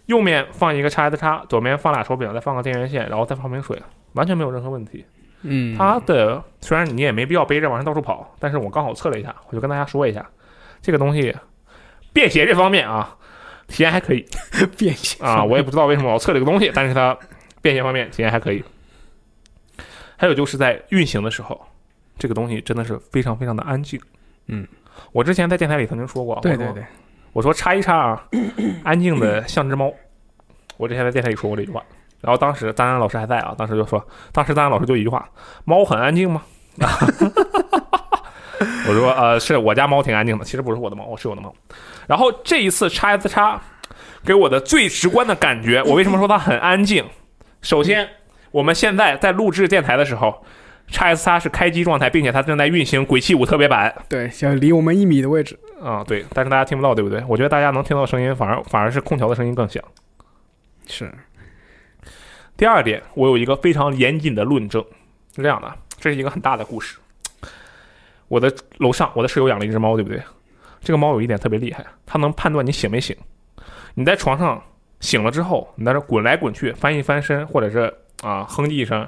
[0.05, 3.81] 右面放一个 x S 叉，左面放俩手柄，再放个电源线，然后再放瓶水，
[4.13, 5.03] 完全没有任何问题。
[5.47, 10.27] 嗯，它的虽然你也没必要背着往上到处跑，但是我刚好测了一下，我就跟大家说一下，
[10.85, 11.35] 这个东西
[12.13, 13.17] 便携这方面啊，
[13.67, 14.23] 体验还可以
[14.77, 15.43] 便携啊。
[15.43, 17.17] 我也不知道为什么我要测这个东西，但是它
[17.59, 18.63] 便携方面体验还可以。
[20.15, 21.59] 还有就是在运行的时候，
[22.19, 23.99] 这个东西真的是非常非常的安静。
[24.45, 24.67] 嗯，
[25.11, 26.85] 我之前在电台里曾经说过，对对对，
[27.33, 28.23] 我说叉一叉啊，
[28.85, 29.91] 安静的像只猫。
[30.77, 31.83] 我之前在电台里说过这句话，
[32.21, 35.27] 然后当时丹丹老师还在啊，当时就说，当时丹丹老师就一句话：
[35.63, 36.43] 猫很安静吗？
[38.87, 41.53] 我说呃，是我家猫挺安静的，其实不是我的猫，我是我的猫。
[42.07, 43.61] 然后这一次叉 S 叉
[44.23, 47.05] 给我的最直观的感觉，我为什么说它很安静？
[47.61, 48.07] 首先，
[48.51, 50.45] 我们现在在录制电台的时候。
[50.87, 55.57] 叉 S 叉是开机状态，并且它正在运行《鬼泣五》特别版，对，像离我们一米的位置。
[55.81, 57.23] 啊、对，但是大家听不到，对不对？
[57.27, 59.83] 我觉得大家能听到声音，反而反而是空调的声音更响。
[60.85, 61.11] 是，
[62.55, 64.79] 第二点，我有一个非常严谨的论证，
[65.35, 66.99] 是这样的，这是一个很大的故事。
[68.35, 70.21] 我的楼上，我的室友养了一只猫，对不对？
[70.81, 73.15] 这个猫有一点特别厉害，它能判断你醒没醒。
[73.93, 74.61] 你在床上
[74.99, 79.07] 醒了之后，你在这滚来滚去，翻一翻身，或者是啊哼唧一声，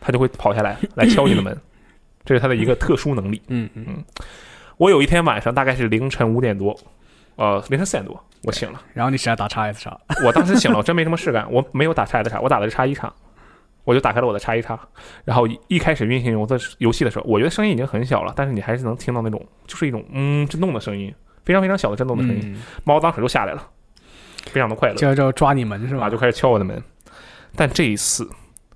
[0.00, 1.60] 它就会跑下来来敲你的门，
[2.24, 3.42] 这是它的一个特殊能力。
[3.48, 4.04] 嗯嗯。
[4.76, 6.78] 我有一天晚上大概是凌晨五点多，
[7.34, 8.80] 呃，凌晨四点多，我醒了。
[8.94, 13.12] 然后你起来打叉 S 叉，我当时醒了，我真没什么事干，我没有打叉 S 叉，我打的是叉一叉，
[13.84, 14.78] 我就打开了我的叉一叉，
[15.24, 21.12] 然后一一开始运行我的游戏的时候，我觉得声音已经很小了，但是你还是能听到那种就是一种嗯震动的声音，
[21.44, 22.40] 非常非常小的震动的声音。
[22.44, 23.66] 嗯，猫当时就下来了，
[24.46, 26.06] 非常的快乐就就抓你门是吧？
[26.06, 26.82] 啊，就开始敲我的门。
[27.56, 28.28] 但这一次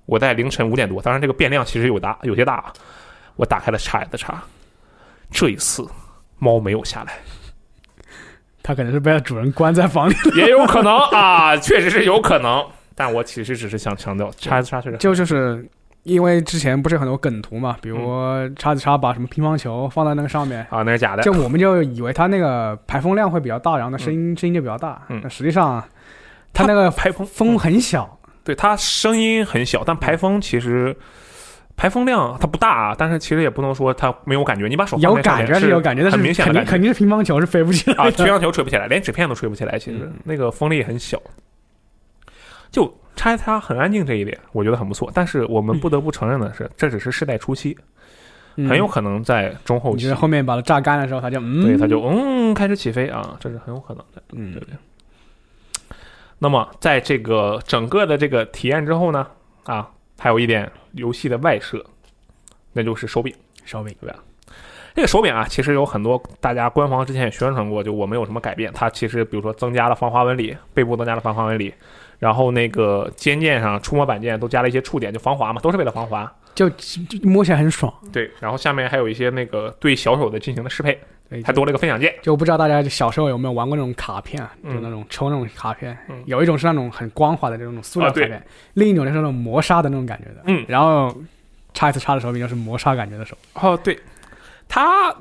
[0.05, 2.73] 我在凌晨五点多，当然这个变量其实有大有些大啊，
[3.35, 4.43] 我打开了叉 S 叉，
[5.31, 5.87] 这一次
[6.39, 7.13] 猫没有下来。
[8.61, 10.15] 它可能是被它主人关在房里。
[10.35, 12.65] 也有可能啊，确实是有可能。
[12.95, 15.67] 但我其实只是想强调，叉子叉确实就就是
[16.03, 21.31] 因为之前不是很多梗图嘛，比如嗯叉子叉把什么乒乓球放在那个上面，啊，那是假的就。
[21.33, 25.01] 我们就以为它那个排风量会比较大，然后呢声音、声音就比较大。
[25.09, 25.83] 嗯那实际上
[26.53, 30.95] 它那个排风风很小，对它声音很小，但排风其实
[31.75, 34.67] 排风量它不大啊，但是其实也不能说它没有感觉。
[34.67, 38.11] 你把手放有感觉是有感觉，但是很明显的感觉肯定肯定是乒乓球是飞不起来啊，的。
[38.11, 39.77] 吹上球吹不起来，连纸片都吹不起来。
[39.77, 41.19] 其实、嗯那个风力很小，
[42.75, 45.09] 就拆它很安静这一点，我觉得很不错。
[45.13, 47.77] 但是我们不得不承认的是，这只是世代初期，
[48.57, 54.21] 嗯很有可能在中后期后面把它榨干的时候，它就嗯，对它就嗯开始起飞啊，这是很有可能的。
[54.33, 54.75] 嗯对不对？
[56.37, 59.25] 那么在这个整个的这个体验之后呢，
[59.63, 61.81] 啊，还有一点游戏的外设，
[62.73, 63.33] 那就是手柄。
[63.63, 64.19] 手柄对吧
[64.93, 68.71] 这个手柄啊，其实有很多大家官方之前也宣传过，就我没有什么改变。
[68.73, 71.73] 它其实比如说增加了防滑纹理，背部增加了防滑纹理，
[72.19, 76.31] 然后那个肩键上触摸板键都加了一些触点，就防滑嘛，都是为了防滑。
[76.55, 77.93] 就就摸起来很爽。
[78.13, 80.97] 对，然后下面还有一些那个对小手的进行的适配，
[81.29, 82.15] 对还多了一个分享键。
[82.21, 88.41] 就不知道大家小时候有没有玩过那种卡片啊，嗯就那种抽那种卡片，嗯有一种是那种很光滑的这种塑料卡片，
[88.73, 90.43] 另一种就是那种磨砂的那种感觉的。
[90.45, 91.13] 嗯然后
[91.73, 93.35] 插一次插的手柄就是磨砂感觉的手。
[93.55, 93.99] 哦，对，
[94.69, 95.13] 它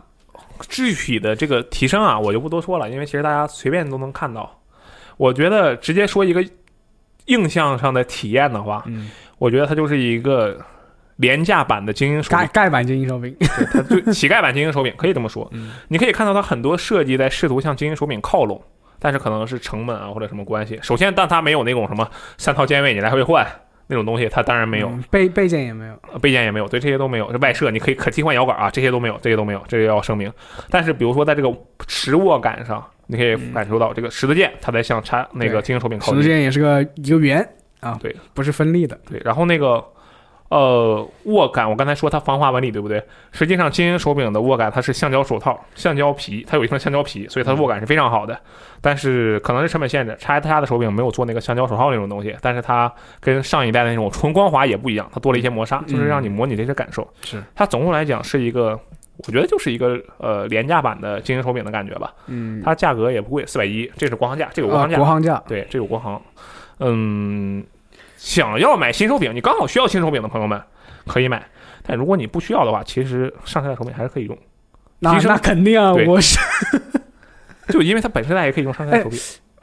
[0.69, 4.57] 具体的这个提升啊，我就不多说了，因为其实大家随便都能看到。
[5.17, 6.45] 我觉得直接说一个
[7.27, 10.59] 印象上的体验的话，嗯，我觉得它就是一个
[11.17, 13.35] 廉价版的精英手柄盖，盖版精英手柄。
[13.39, 15.49] 对它就乞丐版精英手柄， 可以这么说。
[15.53, 18.61] 嗯你可以看到它很多设计在试图向精英手柄靠拢，
[18.99, 20.79] 但是可能是成本啊或者什么关系。
[20.83, 23.47] 首先，但它没有那种什么三套键位你来回换
[23.87, 24.89] 那种东西，它当然没有。
[24.89, 25.99] 嗯背背键也没有。
[26.13, 27.31] 呃备件也没有，对这些都没有。
[27.33, 30.33] 这外设你可以可替换摇杆啊，这些都没有，这些都没有，这个要声明。
[30.69, 31.53] 但是比如说在这个
[31.87, 36.31] 持握感上，你可以感受到这个十字键它在向插那个对精英手柄靠十字近。
[36.31, 37.47] 键也是个一个圆
[37.81, 38.99] 啊，对，不是分立的。
[39.09, 39.85] 对，然后那个
[40.49, 43.03] 呃握感，我刚才说它防滑纹理对不对？
[43.33, 48.39] 实际上精英手柄的握感它是橡胶手套、橡胶皮，它有一层橡胶皮，所以它的握感是非常好的。
[48.81, 57.07] 但是可能是成本限制，叉 S 叉的手柄没有做那个橡胶手套那种东西，但是它跟上一代的那种纯光滑也不一样，它多了一些磨砂，就是让你模拟这些感受。
[57.23, 58.79] 是，它总共来讲是一个，
[59.19, 62.13] 我觉得就是一个呃廉价版的精英手柄的感觉吧。
[62.27, 65.43] 嗯，它价格也不贵，四百一，这是国行价，这有国啊行价，国行价。
[65.47, 66.21] 对，这有国行。
[66.81, 67.65] 嗯，
[68.17, 70.61] 想要买新手柄，你刚好需要新手柄的朋友们
[71.07, 71.47] 可以买，
[71.83, 74.37] 但如果你不需要的话，其实上下代手柄还是可以用。
[74.99, 76.39] 那那肯定啊，对我是
[77.69, 79.19] 就因为它本身它也可以用上下代手柄，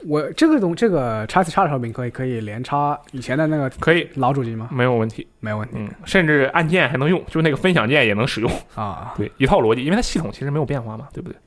[0.08, 4.70] 我这个东这个 x S 叉的手柄可以可以连插以前的那个可以老主机吗？
[4.72, 5.28] 没有问题。
[5.40, 8.52] 没有问题嗯，甚至按键还能用，就是那个分享键也能使用。
[8.76, 9.14] 啊。
[9.18, 11.38] 对，一套逻辑，因为它系统其实没有变化嘛，对不对？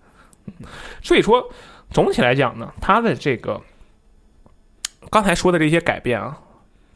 [0.47, 0.67] 嗯，
[1.03, 1.49] 所以说
[1.91, 3.61] 总体来讲呢，它的这个
[5.11, 6.39] 刚才说的这些改变啊，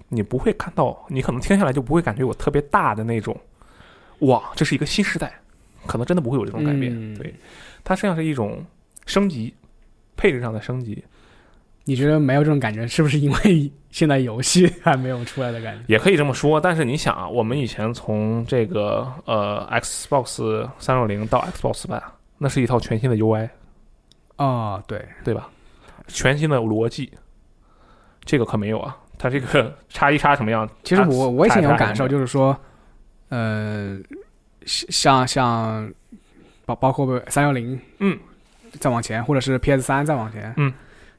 [0.09, 3.39] 你不会看到，你可能听下来就不会感觉有特别大的那种，
[4.21, 5.33] 哇，这是一个新时代，
[5.87, 6.93] 可能真的不会有这种改变。
[6.93, 7.35] 嗯对，
[7.85, 8.65] 它实际上是一种
[9.07, 9.55] 升级，
[10.17, 11.05] 配置上的升级，
[11.89, 15.83] 你觉得没有这种感觉，是不是因为 现在游戏 还没有出来的感觉？
[15.87, 16.61] 也可以这么说。
[16.61, 22.03] 但是你想啊，我们以前从这个呃 Xbox 三六零到 Xbox 版，
[22.37, 23.49] 那是一套全新的 UI。
[24.37, 25.49] 哦，对，对吧？
[26.09, 27.11] 全新的逻辑，
[28.23, 28.95] 这个可没有啊。
[29.17, 30.69] 它这个 叉一叉什么样？
[30.85, 32.55] 其实我我以前有感受，就是说，
[33.31, 33.99] 呃，
[34.67, 35.91] 像像
[36.67, 38.19] 包包括三幺零，嗯，
[38.79, 40.71] 再往前，或者是 PS 三再往前，嗯，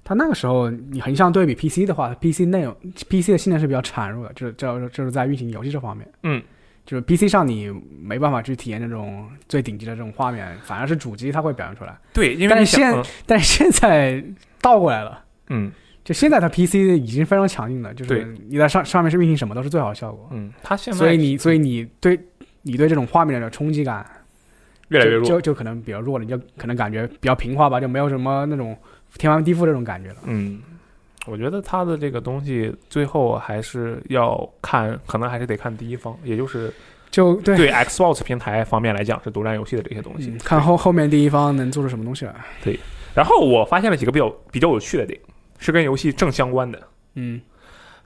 [0.09, 2.75] 它那个时候你横向对比 PC 的话，PC 内容
[3.07, 6.41] PC 的性能是比较孱弱的，就是这就是在运行游戏这方面，嗯，
[6.83, 11.95] 就是 PC 上你没办法去体验这种最顶级的这种画面，反而是主机它会表现出来。
[12.11, 12.91] 对，因为现
[13.27, 14.23] 但是现在
[14.59, 15.23] 倒过来了。
[15.49, 15.71] 嗯
[16.03, 20.27] 就现在它 PC 已经非常强硬了，就是你在上上面是运行什么都是最好的效果。
[20.31, 22.19] 嗯，它现在所以你所以你对
[22.63, 24.03] 你对这种画面的冲击感
[24.87, 25.23] 越来越弱。
[25.23, 28.75] 就就就可能比较弱了，你就可能感觉比较平滑吧，就没有什么那种
[29.17, 30.17] 天翻地覆这种感觉了。
[30.23, 30.61] 嗯，
[31.25, 36.73] 我觉得它的这个东西最后还是要看，可能还是得看第一方，也就是
[37.11, 40.37] 就对，对 Xbox 平台方面来讲是独占游戏的这些东西嗯。
[40.39, 42.35] 看后后面第一方能做出什么东西来。
[42.63, 42.79] 对
[43.15, 45.19] 然后我发现了几个比较比较有趣的点，
[45.57, 46.79] 是跟游戏正相关的。
[47.15, 47.41] 嗯，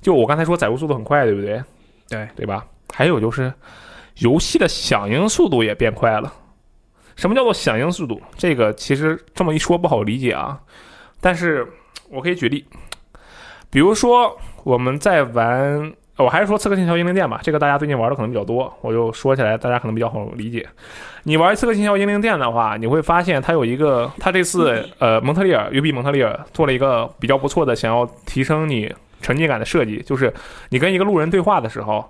[0.01, 1.61] 就我刚才说载入速度很快，对不对？
[2.09, 2.65] 对对吧？
[2.93, 3.53] 还有就是
[4.19, 6.33] 游戏的响应速度也变快了。
[7.15, 8.19] 什么叫做响应速度？
[8.37, 10.59] 这个其实这么一说不好理解啊，
[11.23, 11.65] 但是
[12.09, 12.65] 我可以举例，
[13.69, 20.67] 比如说我们在玩，我还是说《刺客信条：英灵殿》吧，这个大家最近玩的可能比较多，我就说起来大家可能比较好理解。
[21.23, 30.33] 你玩《刺客信条：英灵殿》的话，你会发现它有一个，它这次呃蒙特利尔 UB 蒙特利尔做了一个比较不错的，想要提升你沉浸感的设计，就是
[30.67, 32.05] 你跟一个路人对话的时候。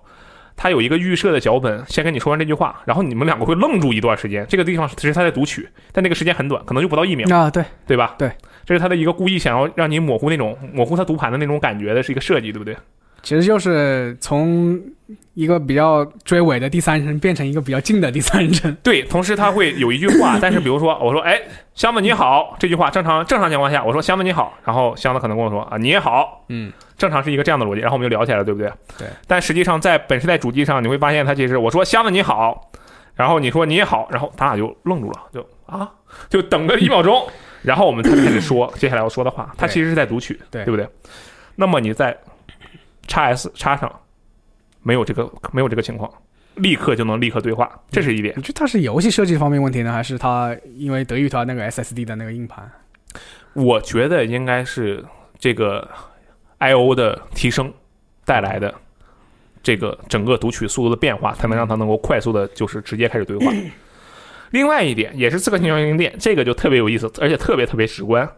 [0.55, 4.45] 他有一个预设的脚本，先跟你说完这句话，然后你们两个会愣住一段时间。
[4.47, 8.15] 这个地方其实他在读取，但那个时间很短，可能就不到一秒，啊，对，对吧？
[8.17, 8.31] 对，
[8.65, 12.75] 这是他的一个故意想要让你模糊那种模糊他读盘的那种感觉的，是一个设计，对不对？
[13.21, 14.77] 其实就是从
[15.33, 18.75] 一个比较追尾的第三人称变成一个比较近的第三人称。
[18.83, 21.41] 对，同时他会有一句话， 但是比如说我说，哎，
[21.73, 28.71] 箱子你好，这句话正常正常情况下，我说箱子你好，然后箱子可能跟我说啊你也好，嗯，正常是一个这样的逻辑，然后我们就聊起来了，对不对？
[28.97, 29.08] 对。
[29.27, 32.71] 但实际上在本世代主机上，你会发现它其实我说箱子你好，
[33.15, 35.89] 然后你说你也好，然后咱俩就愣住了，就啊，
[36.29, 37.27] 就等个一秒钟，
[37.63, 40.88] 然后我们才开始说接下来要说的话，它其实是在读取，对对不对？
[41.56, 42.17] 那么你在
[43.08, 43.91] x S 插上
[44.82, 46.12] 没有这个没有这个情况，
[46.56, 48.34] 立刻就能立刻对话，这是一点。
[48.38, 52.69] 你觉得它是游戏设计方面问题呢，还是它因为德育它那个 SSD 的那个硬盘？
[53.53, 55.03] 我觉得应该是
[55.38, 55.88] 这个
[56.57, 57.71] I O 的提升
[58.25, 58.73] 带来的
[59.61, 63.51] 这个整个读取速度的变化，才能让它能够快速的，就是直接开始对话。
[64.51, 68.29] 另外一点也是《刺客信条：英灵殿》，这个就特别有意思，而且特别特别直观。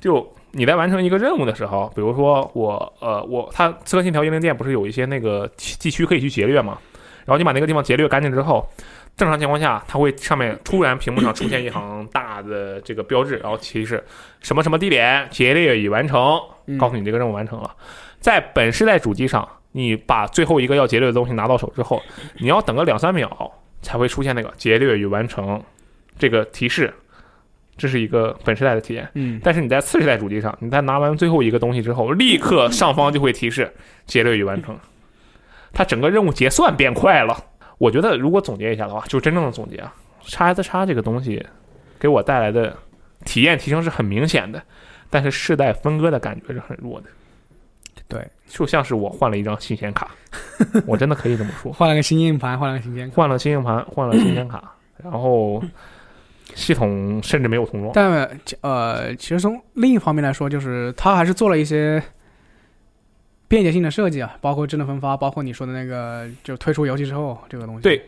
[0.00, 6.78] 就你在完成一个任务的时候，比如说我呃我它《刺客信条：英灵殿》不是有一些那个地区可以去劫掠嘛？
[7.24, 8.68] 然后你把那个地方劫掠干净之后，
[9.16, 14.02] 正常情况下，它会上面突然屏幕上出现一 行大的这个标志，然后提示
[14.40, 17.70] 什么什么地点劫掠已完成，嗯告诉你这个任务完成了。
[18.18, 22.02] 在本世代主机上，你把最后一个要劫掠的东西拿到手之后，
[22.38, 25.62] 你要等个两三秒才会出现那个劫掠已完成
[26.18, 26.92] 这个提示，
[27.76, 29.08] 这是一个本世代的体验。
[29.14, 33.72] 嗯，但是你在次世代主机上，你在拿完最后一个东西之后，立刻上方就会提示
[34.06, 34.76] 劫掠已完成，
[35.72, 37.36] 它整个任务结算变快了。
[37.78, 41.44] 我觉得如果总结一下的话，就真正的总结啊，叉 S 叉这个东西
[41.98, 42.76] 给我带来的
[43.24, 44.62] 体验提升是很明显的，
[45.10, 47.06] 但是世代分割的感觉是很弱的。
[48.06, 50.10] 对，就像是我换了一张新显卡，
[50.86, 53.14] 我真的可以这么说， 换了个新硬盘，换了个新显卡。
[53.16, 55.62] 换了新硬盘，换了新显卡，然后
[56.54, 57.92] 系统甚至没有重装。
[57.94, 58.28] 但
[58.60, 62.02] 呃，其实从另一方面来说，就是它还是做了一些
[63.54, 68.02] 便捷性的设计啊，包括智能分发，包括你说的那个，就退出游戏之后这个东西，对，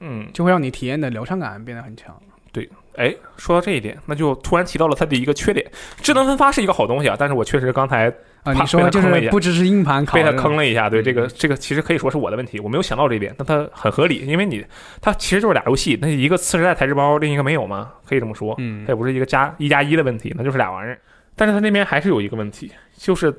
[0.00, 2.14] 嗯，就会让你体验的流畅感变得很强。
[2.52, 5.70] 对哎，说到这一点，那就突然提到了它的一个缺点。
[6.00, 8.08] 智能分发是一个好东西啊，但是我确实刚才
[8.44, 10.88] 啊，你说就被他坑了一下是不支持硬盘卡，被他坑了一下。
[10.88, 14.64] 对，嗯这个这个其实可以说是我的问题，我没有想到这一点，但它很合理，因为你
[15.02, 18.54] 它其实就是俩游戏，那一个次时代材质包，另一个没有嘛，可以这么说。
[18.56, 20.98] 嗯它也不是一个加一加一的问题，那就是俩玩意儿。
[21.34, 23.30] 但是它那边还是有一个问题，就是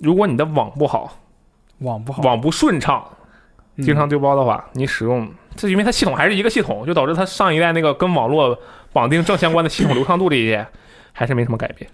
[0.00, 1.18] 如果你的网不好，
[1.78, 3.04] 网不好，网不顺畅，
[3.76, 8.58] 嗯经常丢包的话，你使用这因为它系统还是一个系统，就导致它上一代那个跟网络
[8.92, 10.66] 绑定正相关的系统流畅度这一些
[11.12, 11.90] 还是没什么改变。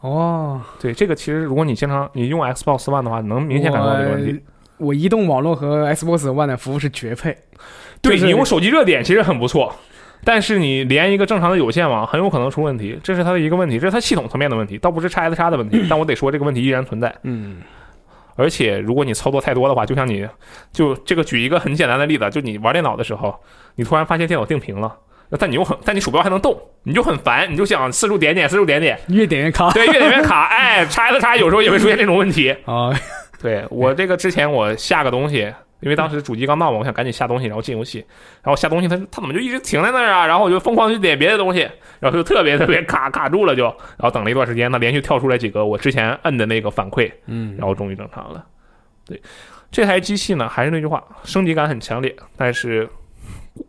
[0.00, 4.32] 哦，对这个，其实如果你经常你用 Xbox One 的话，能明显感受到这个问题。
[4.32, 4.52] 我。
[4.78, 7.34] 我移动网络和 Xbox One 的服务是绝配，
[8.02, 9.74] 对就是你用手机热点其实很不错，
[10.24, 15.86] 但是你连一个正常的有线网很有可能出问题，这是它的一个问题，这是它系统层面的问题，倒不是叉 S 叉的问题。
[15.88, 17.14] 但我得说这个问题依然存在。
[17.22, 17.58] 嗯，
[18.36, 20.28] 而且如果你操作太多的话，就像你
[20.72, 23.34] 就这个举一个很简单的例子，就你玩电脑的时候，
[23.76, 24.96] 你突然发现电脑定屏了。
[25.40, 29.72] 但你又很，但你鼠标还能动，你就很烦，你就想四处点点，四处点点，越点越卡。
[29.72, 30.44] 对，越点越卡。
[30.54, 32.54] 哎，叉 S 叉有时候也会出现这种问题。
[32.64, 32.94] 啊，
[33.42, 38.04] 对我这个之前我下个东西，因为当时主机刚到嘛，我想赶紧下东西，然后进游戏，
[38.42, 40.26] 然后下东西它它怎么就一直停在那儿啊？
[40.26, 41.60] 然后我就疯狂去点别的东西，
[42.00, 48.44] 然后就特别特别卡卡住了就，然后等了一段时间，它连续跳出来几个我之前摁的那个反馈，嗯，然后终于正常了。
[49.04, 49.20] 对，
[49.70, 52.88] 这台机器呢，还是那句话，升级感很强烈，但是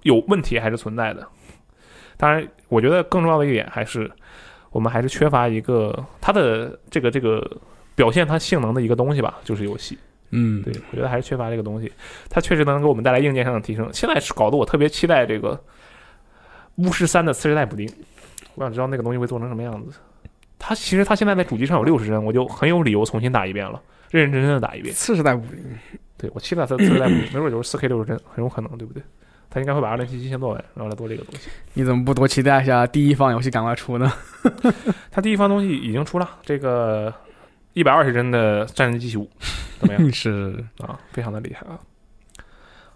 [0.04, 1.28] 有问题还是存在的。
[2.16, 4.10] 当然，我觉得更重要的一点还是，
[4.72, 7.46] 我们还是缺乏一个它的这个这个
[7.96, 9.98] 表现它性能的一个东西吧，就是游戏。
[10.32, 11.92] 嗯，对，我觉得还是缺乏这个东西，
[12.30, 13.90] 它确实能给我们带来硬件上的提升。
[13.94, 15.60] 现在是搞得我特别期待这个
[16.76, 17.90] 巫师三的次世代补丁，
[18.56, 19.98] 我想知道那个东西会做成什么样子。
[20.60, 24.94] 它其实它现在在主机上有六十帧，我就很有理由重新打一遍了，认认真真的打一遍。
[24.94, 25.64] 次世代补丁
[26.18, 29.02] 对我期待它次世代补丁，没准就是四 K 六十帧，很有可能，对不对？
[29.50, 31.48] 它应该会把二零七七先做完，然后来做这个东西。
[31.74, 34.12] 你怎么不多期待一下第一方游戏赶快出呢？
[35.10, 37.14] 它第一方东西已经出了，这个
[37.78, 39.24] 一百二十帧的《战争机器五》
[39.80, 40.02] 怎么样？
[40.12, 41.78] 是，啊，非常的厉害啊。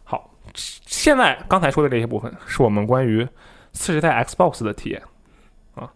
[0.03, 3.23] 好，现在刚才说的这些部分是我们关于
[3.73, 4.99] 次世代 Xbox 的体验
[5.75, 5.87] 啊，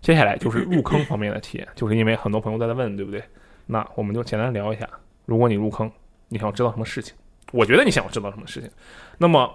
[0.00, 3.22] 接下来就是入坑方面的体验，就是因为很多朋友在问，对不对？
[3.66, 4.88] 那我们就简单聊一下，
[5.24, 5.88] 如果你入坑，
[6.28, 7.14] 你想知道什么事情？
[7.52, 8.68] 我觉得你想要知道什么事情，
[9.18, 9.48] 那么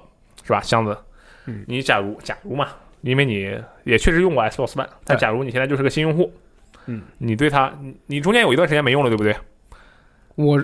[0.45, 0.97] 是吧，箱子
[1.45, 2.69] 嗯，你假如假如嘛，
[3.01, 6.39] 因为你也确实用过 Xbox One，但假如你现在就是个新用户，嗯，
[7.19, 9.35] 你对它，你你中间有一段时间没用了，对不对？
[10.35, 10.63] 我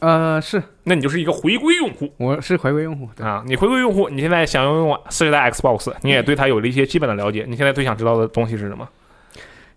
[0.00, 2.12] 呃是那你就是一个回归用户。
[2.16, 7.44] 我是回归用户，对，啊，你回归用户，你现在想要用四十代 Xbox，你也对它有了一些基本的了解。
[7.48, 8.88] 你现在最想知道的东西是什么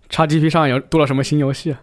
[0.10, 1.82] ？XGP 上有多了什么新游戏啊？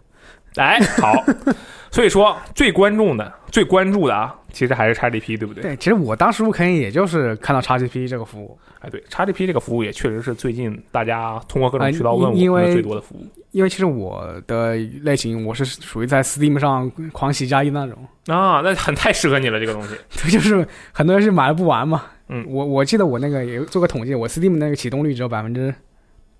[0.57, 1.13] 哎，好，
[1.91, 5.63] 所以说最关注的、最关注的啊，其实还是 XGP，对不对？
[5.63, 19.95] 对，其实我当时入坑也就是看到 XGP 这个服务，哎，对，XGP 这个服务也确实是最近大家通过各种啊渠道问我最多的服务因为其实我的类型我是属于在 Steam 上狂喜加一那种，啊，那很太适合你了，这个东西。
[20.23, 22.05] 对，就是很多人是买了不玩嘛。
[22.29, 25.75] 嗯我我记得我那个也做个统计，我 Steam 那个启动率只有百分之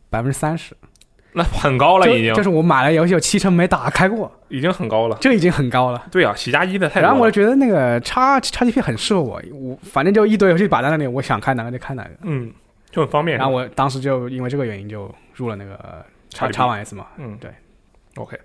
[0.09, 0.75] 百分之三十，
[1.35, 5.17] 那很高了，已经就是我买了游戏有七成没打开过，已经很高了。
[5.21, 6.03] 这已经很高了。
[6.11, 7.03] 对啊，喜加一的太多。
[7.03, 12.11] 然后我就觉得那个叉叉 GP 很适合我，我反正就一堆游戏摆在那里，我想看哪个就看哪个。
[12.23, 12.53] 嗯，
[12.91, 13.39] 就很方便。
[13.39, 17.07] 然后我当时就因为这个原因就入了那个叉叉 One S 嘛。
[17.17, 17.51] 嗯，对。
[18.17, 18.39] OK，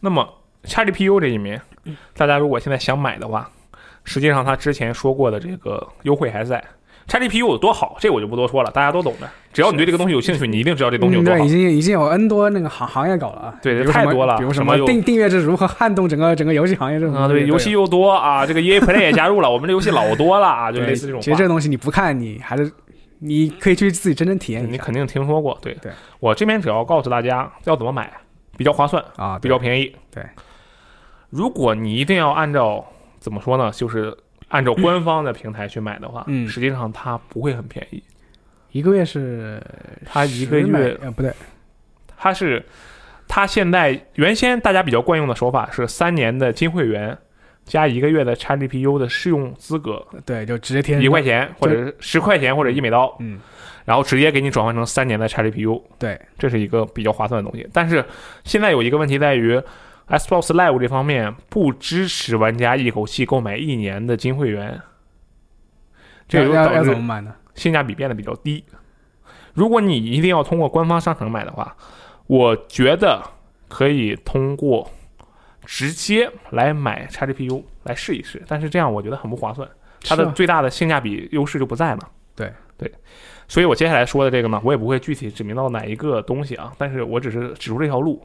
[0.00, 0.28] 那么
[0.64, 1.60] 叉 G P U 这一面，
[2.14, 3.50] 大家如果现在想买的话，
[4.04, 6.62] 实际上他之前说过的这个优惠还在。
[7.08, 9.28] XGPU 有多好，这我就不多说了，大家都懂的。
[9.52, 11.48] 只要你对这个东西有兴趣，你一定知道这东西有嗯，多好对，已。
[11.48, 21.20] 经已经有 N 多那个行行业搞了啊，对太多了比如什什么订订阅制如何撼动整个整个游戏行业这种啊，对，东西游戏又多啊，这个 EA Play 也加入了，我们这游戏老多了啊，就类似这种。
[21.20, 22.70] 其实这东西你不看，你还是
[23.20, 25.92] 你可以去自己真正体验一下你肯定听说过，对对。
[26.18, 28.12] 我这边只要告诉大家要怎么买，
[28.56, 29.94] 比较划算，啊，比较便宜。
[30.12, 30.22] 对，
[31.30, 32.84] 如果你一定要按照
[33.20, 34.14] 怎么说呢，就是
[34.56, 36.48] 按照官方的平台去买的话，嗯。
[36.48, 38.02] 实际上它不会很便宜，
[38.72, 39.62] 一个月是
[40.04, 41.30] 它一个月呃不对，
[42.16, 42.64] 它是
[43.28, 47.16] 它现在原先大家比较惯用的手法是三年的金会员
[47.66, 53.38] 加一个月的 XGPU 的试用资格，对，就直接贴一块钱或者是十块钱或者一美刀，嗯，
[53.84, 57.68] 然后直接给你转换成三年的 XGPU，对，这是一个比较划算的东西。
[57.72, 58.04] 但是
[58.44, 59.60] 现在有一个问题在于
[60.08, 64.80] ，Xbox Live 这方面不支持玩家一口气购买一年的金会员，
[66.28, 67.34] 这要要要就导致怎么买呢？
[67.54, 68.64] 性价比变得比较低。
[69.54, 71.74] 如果你一定要通过官方商城买的话，
[72.26, 73.22] 我觉得
[73.68, 74.90] 可以通过
[75.64, 79.66] 直接来买 XGPU 来试一试，但是这样我觉得很不划算，
[80.02, 82.10] 它的最大的性价比优势就不在了。
[82.34, 82.92] 对对，
[83.48, 88.22] 所以我接下来说的这个呢，我也不会具体指明到哪一个东西啊，但是我只是指出这条路，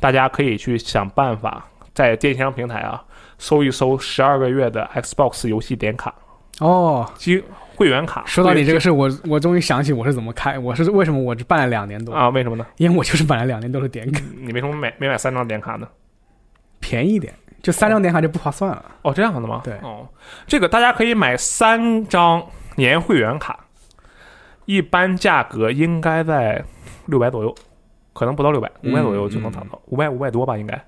[0.00, 3.02] 大家可以去想办法在电商平台啊
[3.38, 6.12] 搜一搜十二个月的 Xbox 游戏点卡，
[6.58, 7.42] 哦，机
[7.76, 8.24] 会员卡。
[8.26, 12.66] 说到你这个事，我我终于想起我是怎么开，我是为什么我只办了两年多，啊，为什么呢？
[12.78, 15.86] 因为我就是办了两年多的点卡，你为什么买没买三张点卡呢？
[16.80, 17.32] 便宜一点，
[17.62, 18.84] 就三张点卡就不划算了。
[19.02, 19.60] 哦，这样的吗？
[19.62, 20.08] 对哦，
[20.46, 22.42] 这个大家可以买三张
[22.76, 23.58] 年会员卡，
[24.64, 26.64] 一般价格应该在
[27.06, 27.54] 六百左右，
[28.12, 30.84] 可能不到六百，五百左右就能达到，五百五百多吧，应该。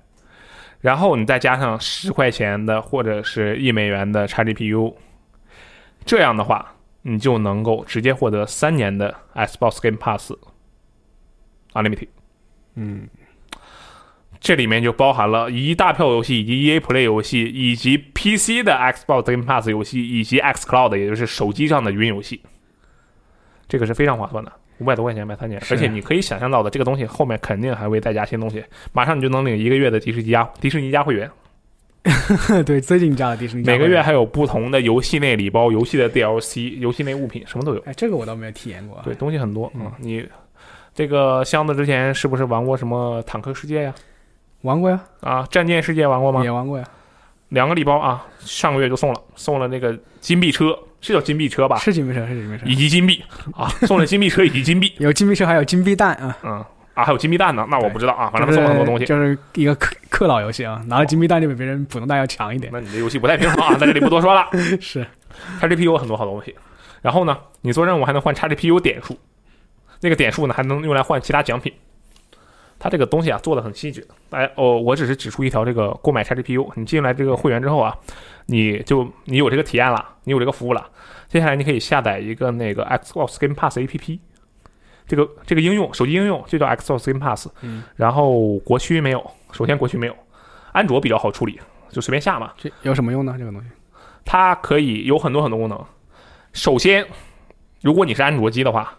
[0.81, 4.93] 然后你再加上十块钱的或者是一美元的 XGPU，
[6.03, 10.33] 这样的话，你就能够直接获得三年的 Xbox Game Pass
[11.73, 12.09] Unlimited。
[12.75, 13.07] 嗯，
[14.41, 22.43] 这里面就包含了一大票游戏，以及 EA Play 游戏，以及 PC 的 Xbox Game Pass 游戏，以及 XCloud，也就是手机上的云游戏。
[23.69, 31.29] 这个是非常划算的，五百多块钱买三年，而且你可以想象到的，这个东西后面肯定还会再加新东西，马上你就能领一个月的迪士尼加迪士尼加会员，
[32.65, 37.81] 对，最近加了迪士尼每个月，还有不同的游戏内礼包、游戏的 DLC、游戏内物品，什么都有。
[37.85, 38.99] 哎，这个我倒没有体验过。
[39.03, 40.27] 对，，东西很多啊、嗯你
[40.93, 43.95] 这个箱子之前是不是玩过什么坦克世界呀？
[44.61, 46.51] 玩过呀，啊，战舰世界玩过吗也？
[46.51, 46.85] 玩过呀，
[47.49, 51.77] 两个礼包啊，上个月就送了，送了那个金币车，是叫金币车吧？
[51.77, 53.21] 是金币车，是金币车，以及金币
[53.55, 56.37] 啊，送了金币车以及金币， 有金币车，还有金币蛋啊。
[56.43, 59.05] 嗯啊，还有金币蛋呢，那我不知道啊，反正送了很多东西。
[59.05, 62.71] 就是一个氪氪老游戏啊，拿了金币蛋就比别人普通蛋要强一点。
[62.71, 64.47] 那你这游戏不太平衡啊， 在这里不多说了。
[64.79, 65.05] 是
[65.59, 66.55] ，XGPU 有很多好东西，
[67.01, 69.17] 然后呢，你做任务还能换叉 GPU 点数，
[70.01, 71.73] 那个点数呢还能用来换其他奖品。
[72.77, 77.95] 它这个东西啊做的很细致，哎哦，我只是指出一条这个购买叉 GPU，你进来这个会员之后啊，
[78.45, 80.89] 你就你有这个体验了，你有这个服务了，
[81.27, 84.19] 接下来你可以下载一个那个 Xbox Game Pass APP，
[85.07, 90.15] 这个这个应用手机应用就叫 Xbox Game Pass，嗯，然后国区没有，首先国区没有，
[90.71, 93.35] 安卓比较好处理，就随便下嘛，这有什么用呢？
[93.37, 93.67] 这个东西？
[94.25, 95.85] 它可以有很多很多功能。
[96.53, 97.05] 首先，
[97.81, 98.97] 如果你是安卓机的话，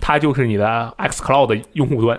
[0.00, 2.18] 它就是你的 xCloud 的用户端，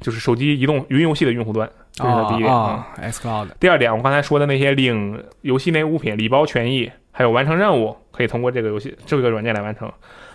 [0.00, 2.52] 就是手机移动云游戏的用户端，这是它第一点。
[2.52, 9.90] 啊，X Cloud 第二点，我刚才说的那些领游戏内物品、礼包权益，还有完成任务，可以通过这个游戏这个软件来完成。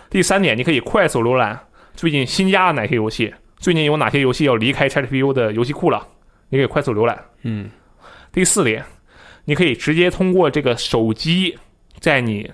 [0.08, 1.58] 第三点，你可以快速浏览
[1.94, 6.06] 最近新加的哪些游戏，最近有哪些游戏要离开 XGPU 的游戏库了，
[6.48, 7.22] 你可以快速浏览。
[7.42, 7.70] 嗯，
[8.32, 8.84] 第四点，
[9.44, 11.58] 你可以直接通过这个手机，
[11.98, 12.50] 在你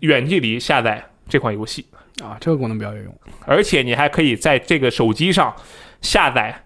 [0.00, 1.86] 远距离下载这款游戏，
[2.22, 3.18] 啊，这个功能比较有用。
[3.46, 5.54] 而且你还可以在这个手机上
[6.02, 6.65] 下载、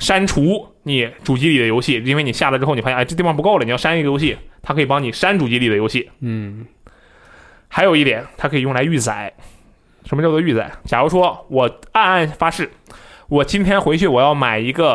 [0.00, 6.10] 删除你主机里的游戏，因为你下了之后，你发现哎这地方不够了，你要删一个游戏，它可以帮你删主机里的游戏。
[6.20, 6.66] 嗯，
[7.68, 9.32] 还有一点，它可以用来预载。
[10.06, 10.68] 什么叫做预载？
[10.86, 12.68] 假如说我暗暗发誓，
[13.28, 14.94] 我今天回去我要买一个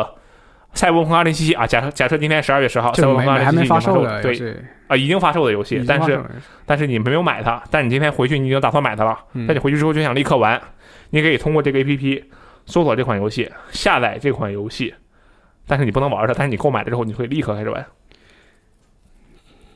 [0.78, 4.54] 《赛博朋克2077》啊，假设假设今天十二月十号，《赛博朋克2077》还没发已经售售的对戏，
[4.88, 6.20] 啊，已经发售的游戏，但是
[6.66, 10.60] 但是你没有买它，但你今天回去你已经打算买它了，嗯但你回去之后就想立刻玩，
[11.10, 12.24] 你可以通过这个 A P P
[12.66, 14.94] 搜索这款游戏，下载这款游戏，
[15.66, 17.86] 但是你不能玩它，但是你购买了之后，你会立刻开始玩，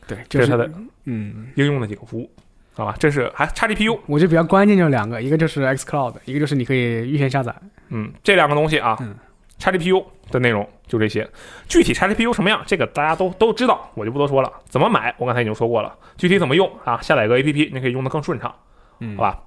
[0.07, 0.71] 对，就是这是它的
[1.05, 2.31] 嗯，应用的几个服务，
[2.75, 2.95] 好吧？
[2.99, 7.55] 这是还 XGPU，我觉得比较关键就是两个，一个就是 X Cloud，一个就是你可以预先下载。
[7.89, 9.17] 嗯，这两个东西啊嗯
[9.59, 11.29] ，XGPU 的内容就这些，
[11.69, 14.53] 具体 XGPU 什么样，这个大家都都知道，我就不多说了。
[14.69, 17.01] 怎么买，我刚才已经说过了，具体怎么用啊？
[17.01, 18.55] 下载个 A P P，你可以用的更顺畅。
[19.01, 19.43] 嗯好吧？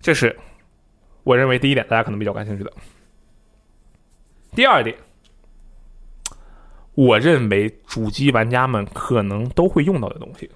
[0.00, 0.36] 这是
[1.24, 2.72] 我认为第一点，大家可能比较感兴趣的。
[4.54, 4.96] 第二点，
[6.94, 10.50] 我认为主机玩家们可能都会用到的东西，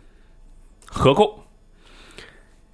[0.86, 1.42] 合购。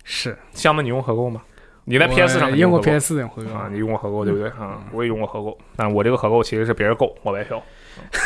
[0.05, 1.43] 是香们，你用合购吗？
[1.85, 3.69] 你在 PS 上我用过 PS 四合购啊？
[3.71, 4.85] 你用过合购对不对啊？
[4.93, 7.63] 我也用过合购，但我这个合购其实是别人购我白嫖，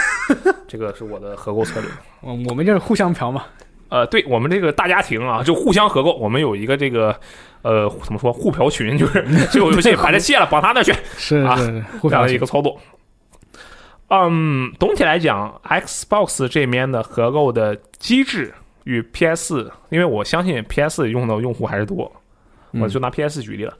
[0.67, 1.91] 这个是我的合购策略。
[2.21, 3.45] 我我们就是互相嫖嘛。
[3.89, 6.15] 呃，对我们这个大家庭啊，就互相合购。
[6.17, 7.19] 我们有一个这个
[7.63, 12.79] 呃，怎么说互嫖群，就是这有游戏把这卸了，绑他那去，啊是是是，互嫖这样的一个操作。
[14.09, 22.13] 嗯，总体来讲，Xbox 这边的合购的机制与 PS，因为我相信 PS 用的用户还是多，
[22.71, 23.75] 我就拿 PS 举例了，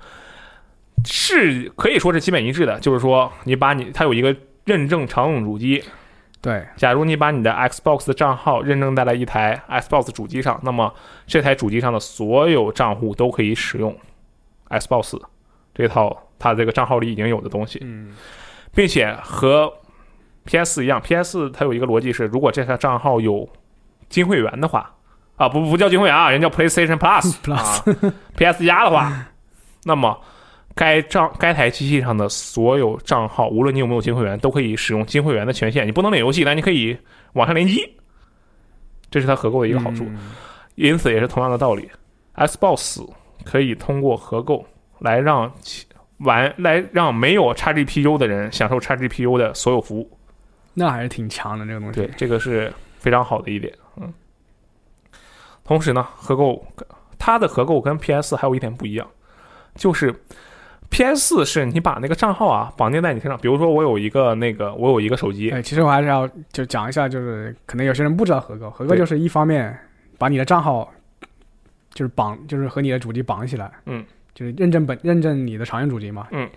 [1.05, 2.81] 是可以说是基本一致的。
[2.81, 4.35] 就是说，你把你它有一个
[4.65, 5.81] 认证常用主机，
[6.41, 10.95] 对，假如你把你的 Xbox 的账号认证在了一台 Xbox 主机上，那么
[11.27, 13.97] 这台主机上的所有账户都可以使用
[14.69, 15.21] Xbox
[15.75, 18.15] 这套它这个账号里已经有的东西，嗯，
[18.75, 19.73] 并且和
[20.45, 23.49] PS 一样，PS 它有一个逻辑是，如果这台账号有
[24.09, 24.95] 金会员的话，
[25.37, 29.27] 啊不不叫金会员啊，人叫 PlayStation Plus Plus 啊，PS 加的话，
[29.85, 30.21] 那么
[30.77, 35.85] 该账该台机器上的所有账号，无论你有没有金会员，都可以使用金会员的权限。
[35.85, 36.97] 你不能领游戏，但你可以
[37.33, 37.83] 网上联机，
[39.11, 40.05] 这是它合购的一个好处。
[40.05, 40.31] 嗯
[40.77, 41.91] 因此也是同样的道理
[42.35, 43.09] ，Xbox
[43.45, 44.63] 可以通过合购
[44.99, 45.87] 来让其
[46.19, 50.19] 玩来让没有 XGPU 的人享受 XGPU 的所有服务。
[50.75, 51.99] 那还是挺强的这个东西。
[51.99, 53.73] 对，这个是非常好的一点。
[53.97, 54.13] 嗯，
[55.65, 56.63] 同时呢，合购
[57.19, 59.09] 它的合购跟 PS 还有一点不一样，
[59.77, 60.15] 就是
[60.91, 68.99] PS 是你把那个账号啊绑定在你身上，比如说我有一个那个我有一个手机，哎，其实我还是要就讲一下，就是可能有些人不知道合购，合购对。
[68.99, 69.77] 就是一方面
[70.19, 70.91] 把你的账号
[71.93, 76.49] 就是绑，就是和你的主机绑起来，嗯，就是认证本认证你的常用主机嘛，嗯，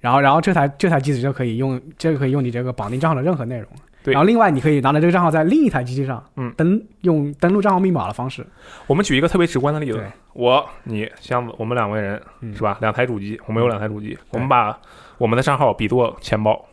[0.00, 3.68] 然后然后这台这台机子就可以用这个可以用你这个绑定账号的任何内容，
[4.08, 4.14] 对。
[4.14, 8.46] 然后另外你可以拿着这个账号在另一台机器上，嗯，登用登录账号密码的方式，
[8.86, 12.54] 我们举一个特别直观的例子，我、你、箱子，我们两个人嗯。
[12.54, 12.78] 是吧？
[12.80, 14.76] 两台主机，我们有两台主机，我们把
[15.18, 16.64] 我们的账号比作钱包，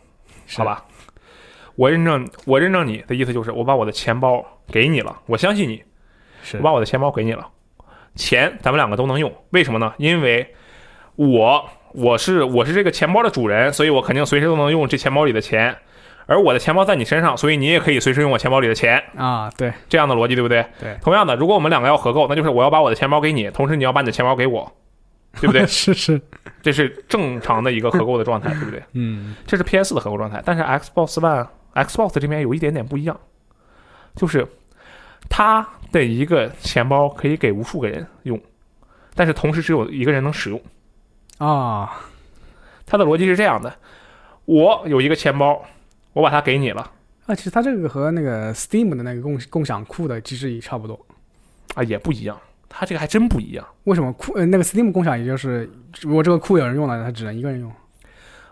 [0.58, 0.64] 好？
[0.64, 0.84] 吧？
[1.76, 5.84] 我认证，我认证你的意思就是我把我的钱包给你了，我相信你，
[6.42, 6.58] 是。
[6.58, 7.46] 我把我的钱包给你了，
[8.16, 9.94] 钱咱们两个都能用，为什么呢？
[9.98, 10.48] 因为
[11.18, 15.76] 我我是我是这个钱包的主人，所以我肯定随时都能用这钱包里的钱，
[16.28, 20.66] 而我的钱包在你身上，所以你也可以随时用我钱包里的钱，啊，对这样的逻辑对不对？
[20.80, 24.72] 对同样的，如果我们两个要合购，那就是我要把我的钱包给你，同时你要把你的钱包给我，
[25.40, 25.66] 对不对？
[25.68, 26.20] 是是，
[26.62, 28.82] 这是正常的一个合购的状态，对不对？
[28.94, 33.20] 嗯这是 PS 的合购状态，但是 Xbox One、Xbox 这边有一点点不一样，
[34.16, 34.48] 就是
[35.30, 38.40] 它的一个钱包可以给无数个人用，
[39.14, 40.62] 但是同时只有一个人能使用。
[41.38, 42.02] 啊，
[42.86, 43.74] 它的逻辑是这样的：
[44.46, 45.62] 我有一个钱包，
[46.16, 46.92] 我把它给你了
[47.28, 50.98] 啊，其实它这个和那个 Steam 的那个共共享库的机制也差不多。
[51.76, 52.38] 啊，也不一样。
[52.70, 55.70] 它这个还真不一样为什么库呃那个 Steam 共享，也就是
[56.02, 57.72] 如果这个库有人用了，它只能一个人用。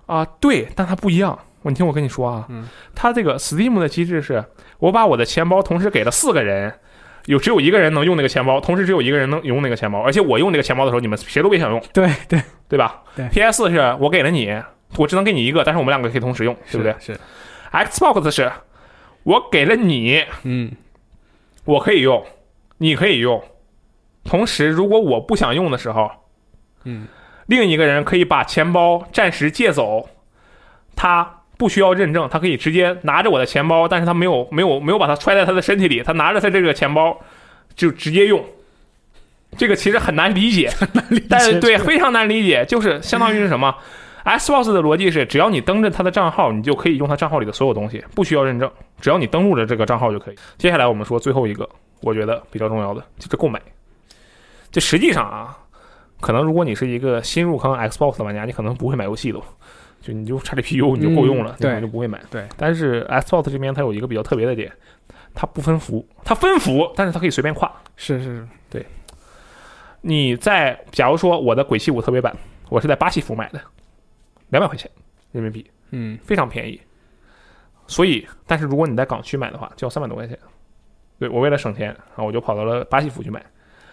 [0.05, 1.37] 啊，对，但它不一样。
[1.61, 4.43] 我你听我跟你说啊，嗯它这个 Steam 的机制是，
[4.79, 6.73] 我把我的钱包同时给了四个人，
[7.27, 13.03] 有只有一个人能用那个钱包，同时只有一个人能用那个钱包，而且我用那个钱包的时候，你们谁都别想用，对对，对吧？
[13.15, 14.53] 对 PS 是我给了你，
[14.97, 17.17] 我只能给你一个，但是我们两个可以同时用，对不对是，
[17.73, 18.49] ？Xbox 是
[19.23, 20.71] 我给了你，嗯。
[21.65, 22.25] 我可以用，
[22.77, 23.43] 你可以用，
[24.23, 26.09] 同时如果我不想用的时候，
[26.85, 27.07] 嗯。
[27.47, 30.09] 另一个人可以把钱包暂时借走，
[30.95, 37.19] 他不需要认证，他可以直接拿着我的钱包，但是他没有没有没有把它揣在他的身体里，他拿着他这个钱包
[37.75, 38.43] 就直接用。
[39.57, 40.69] 这个其实很难理解，
[41.29, 43.75] 但是对非常难理解，就是相当于是什么
[44.25, 50.35] ？Xbox 的逻辑是，只要你登着他的账号，你就可以用他账号里的所有东西，不需要认证，只要你登录着这个账号就可以。
[50.57, 51.67] 接下来我们说最后一个，
[52.01, 53.61] 我觉得比较重要的就是购买。
[54.71, 55.57] 这实际上啊，
[56.19, 59.39] 可能如果你是一个新入坑 Xbox 的玩家，你可能不会买游戏的，
[60.01, 62.19] 就你就差 GPU 你就够用了，对就不会买。
[62.31, 64.71] 对，但是 Xbox 这边它有一个比较特别的点，
[65.35, 67.71] 它不分服，它分服，但是它可以随便跨。
[67.95, 68.85] 是是是，对
[70.01, 72.35] 你在假如说我的鬼泣五特别版，
[72.69, 73.61] 我是在巴西服买的，
[74.53, 74.89] 两百块钱
[75.31, 76.79] 人民币，嗯非常便宜。
[77.87, 80.37] 所以，但是如果你在港区买的话，就要三百多块钱。
[81.19, 83.43] 对我为了省钱，然后我就跑到了巴西服去买，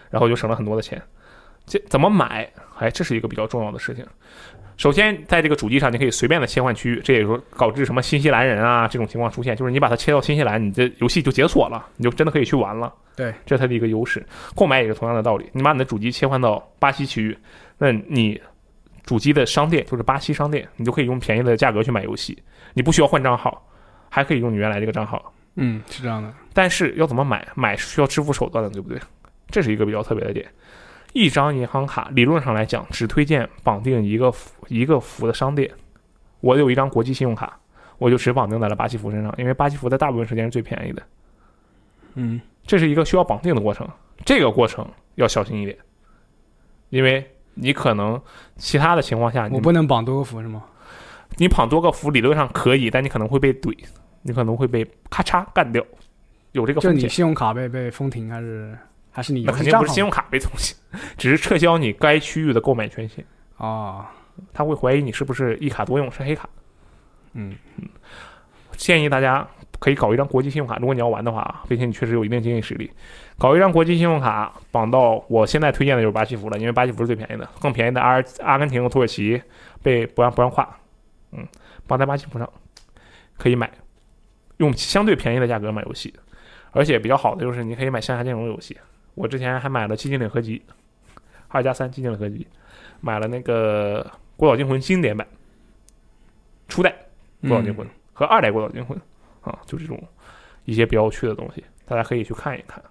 [0.09, 1.01] 然后就省了很多的钱。
[1.65, 2.49] 这怎么买？
[2.77, 4.05] 哎，这是一个比较重要的事情。
[4.77, 12.91] 首先，在这个主机上，你可以随便的切换区域，这也说导致什么新西兰人啊这种情况出现，就是你把它切到新西兰，你这游戏就解锁了，你就真的可以去玩了。
[13.15, 14.25] 对，这是它的一个优势。
[14.55, 17.37] 购买也是同样的道理，你把你的主机切换到巴西区域，
[17.77, 18.41] 那你
[19.03, 22.41] 主机的商店就是巴西商店，你就可以用便宜的价格去买游戏，
[22.73, 23.67] 你不需要换账号，
[24.09, 25.33] 还可以用你原来这个账号。
[25.55, 26.33] 嗯是这样的。
[26.53, 27.45] 但是要怎么买？
[27.55, 28.99] 买是需要支付手段的，对不对？
[29.49, 30.47] 这是一个比较特别的点。
[31.13, 35.69] 一张银行卡理论上来讲，只推荐绑定一个服一个服的商店。
[36.39, 37.59] 我有一张国际信用卡，
[37.97, 41.03] 我就只绑定在了巴西服身上，因为巴西服在大部分时间是最便宜的。
[42.13, 43.85] 嗯这是一个需要绑定的过程，
[44.23, 45.77] 这个过程要小心一点，
[46.89, 47.29] 因为
[47.61, 48.19] 你可能
[48.57, 50.63] 其他的情况下，你我不能绑多个服是吗？
[51.37, 53.77] 你绑多个服理论上可以，但你可能会被怼，
[54.23, 55.81] 你可能会被咔嚓干掉，
[56.51, 57.09] 有这个就你风险。
[57.09, 58.77] 信用卡被被封停还是
[59.11, 60.75] 还是你那肯定不是信用卡被封停，
[61.17, 63.23] 只是撤销你该区域的购买权限。
[63.57, 64.11] 啊？
[64.53, 66.49] 他会怀疑你是不是一卡多用，是黑卡。
[67.33, 67.55] 嗯
[68.75, 69.47] 建议大家
[69.81, 72.91] 可以搞一张国际信用卡，如果你要玩的话，并且你确实有一定经济实力，
[73.39, 79.41] 搞一张国际信用卡绑到我现在推荐的就是巴西服了，因为巴西服是最便宜的，更便宜的阿阿根廷和土耳其
[79.81, 80.77] 被不让不让跨，
[81.31, 81.43] 嗯，
[81.87, 82.47] 绑在巴西服上
[83.39, 83.71] 可以买，
[84.57, 86.13] 用相对便宜的价格买游戏，
[86.73, 88.77] 而且比较好的就是你可以买线下兼容游戏，
[89.15, 90.61] 我之前还买了《寂静岭合集》，
[91.47, 92.45] 二加三《寂静岭合集》，
[92.99, 94.03] 买了那个
[94.37, 95.27] 《孤岛惊魂》经典版，
[96.67, 96.95] 初代
[97.49, 98.95] 《孤岛惊魂》和二代《孤岛惊魂》
[99.41, 100.01] 啊，就这种
[100.65, 102.81] 一些比较有趣的东西，大家可以去看一看。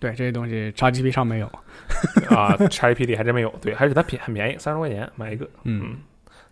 [0.00, 1.46] 对这些东西，XGP 上没有。
[2.28, 5.48] 啊，XGP 里还真没有，对，还是它便很便宜，三十块钱买一个。
[5.62, 5.96] 嗯，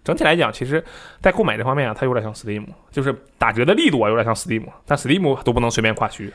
[0.04, 0.82] 整体来讲，其实，
[1.20, 6.32] 在购买这方面啊，它有点像 Steam，就是打折的力度啊，有点像 Steam，但 Steam 都不能随便跨区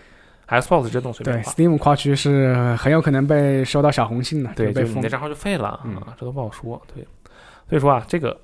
[0.47, 1.53] ，Xbox 这能随便对跨。
[1.53, 5.10] Steam 跨区是很有可能被收到小红信的，对，被封那。
[5.10, 6.80] 账号就废了嗯啊，这都不好说。
[6.93, 7.03] 对，
[7.68, 8.39] 所以说啊，这个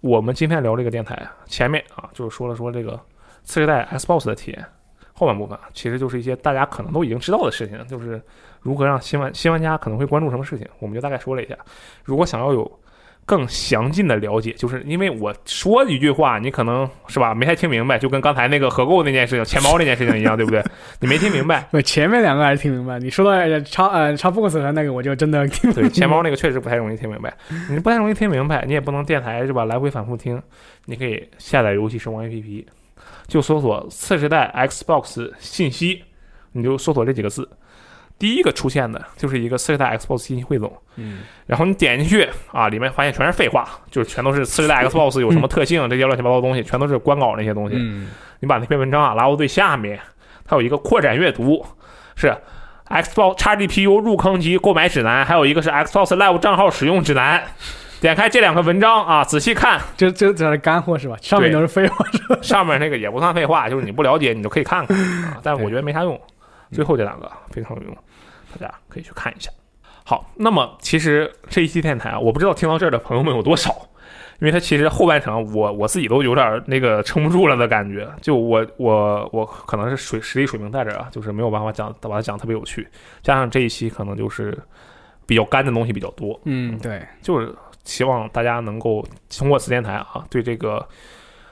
[0.00, 2.98] 我们今天聊这个电台啊，前面啊就是说了说这个
[3.42, 4.64] 次世代 Xbox 的体验，
[5.12, 8.20] 后半部分啊其实就是一些大家可能都已经知道的事情，就是
[8.60, 11.56] 如何让新玩新玩家可能会关注什么事情，我们就大概说了一下。
[12.04, 12.80] 如果想要有
[13.26, 20.64] 更详尽的了解，就是因为我说一句话，你可能是吧没太听明白，就跟刚才那个合购那件事情、钱包那件事情一样，对不对？
[21.00, 22.98] 你没听明白， 不，前面两个还是听明白。
[22.98, 27.32] 你说到呃叉呃叉 box 的那个，我就真的听不对，钱包那个确实不太容易听明白，
[27.68, 29.64] 你不太容易听明白，你也不能电台是吧？
[29.64, 30.42] 来回反复听，
[30.86, 32.64] 你可以下载游戏时光 APP，
[33.30, 36.04] 就搜索次世代 Xbox 信息，
[36.52, 37.48] 你就搜索这几个字，
[38.18, 47.76] 第一个出现的就是一个次世代 Xbox 信息汇总，嗯，然后你点进去啊，里面发现全是废话，就是全都是次世代 Xbox 有什么特性这些乱七八糟的东西，全都是官稿那些东西。
[47.78, 48.08] 嗯，
[48.40, 49.98] 你把那篇文章啊拉到最下面，
[50.44, 51.64] 它有一个扩展阅读，
[52.16, 52.36] 是
[52.88, 57.44] Xbox XGPU 入坑及购买指南，还有一个是 Xbox Live 账号使用指南。
[58.00, 61.16] 点开这两个文章啊，仔细看，这这这是干货是吧？
[61.20, 62.04] 上面都是废话。
[62.40, 66.18] 上面那个也不算废话，就是你不了解你就可以看看啊， 但我觉得没啥用。
[66.72, 67.96] 最后这两个非常有用，
[68.52, 69.50] 大家可以去看一下。
[70.04, 73.70] 好，那么其实这一期电台啊，我不知道听到这儿的朋友们有多少，
[74.38, 82.88] 因为它其实后半程我我自己都有点那个撑不住了的感觉，就我我我可能是水实力水平在这儿啊，就是没有办法讲把它讲特别有趣，
[83.22, 84.56] 加上这一期可能就是
[85.26, 87.54] 比较干的东西比较多，嗯，对，就是
[87.84, 90.86] 希望大家能够通过此电台啊，对这个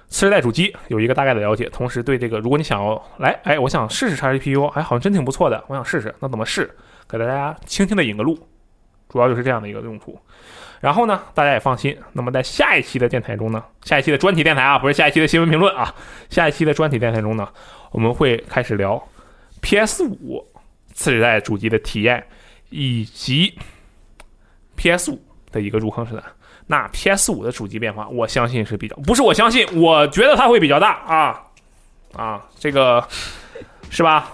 [0.08, 6.74] 次世代主机有一个大概的了解，同时对这个，如果你想要来，哎，我想试试 XGPU，哎，好像真挺不错的，我想试试，那怎么试？
[7.08, 8.38] 给大家轻轻的引个路，
[9.08, 10.18] 主要就是这样的一个用途。
[10.80, 11.96] 然后呢，大家也放心。
[12.12, 15.92] 那么在下一期的电台中呢，下一期的专题电台啊，不是下一期的新闻评论啊，
[16.30, 17.48] 下一期的专题电台中呢，
[17.90, 19.02] 我们会开始聊
[19.60, 20.46] PS 五
[20.92, 22.24] 次世代主机的体验，
[22.70, 23.58] 以及
[24.76, 25.20] PS 五
[25.52, 26.22] 的一个入坑时代。
[26.66, 31.40] 那 PS 五的主机变化，我相信是比较，不是我相信，我觉得它会比较大啊
[32.14, 33.02] 啊，这个
[33.88, 34.32] 是吧？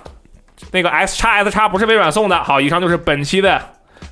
[0.72, 2.42] 那个 S 叉 S 叉不是微软送的。
[2.42, 3.60] 好，以上就是本期的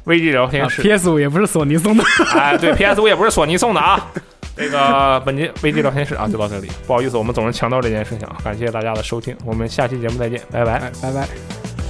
[0.04, 0.82] 危机聊天室。
[0.82, 2.04] PS 五也不是索尼送的。
[2.34, 4.08] 哎，对，PS 五也不是索尼送的啊。
[4.54, 6.68] 这个本期危机聊天室啊，就到这里。
[6.86, 8.36] 不好意思，我们总是强调这件事情啊。
[8.44, 10.74] 感谢大家的收听，我们下期节目再见，拜拜。
[10.74, 11.81] 哎，拜拜。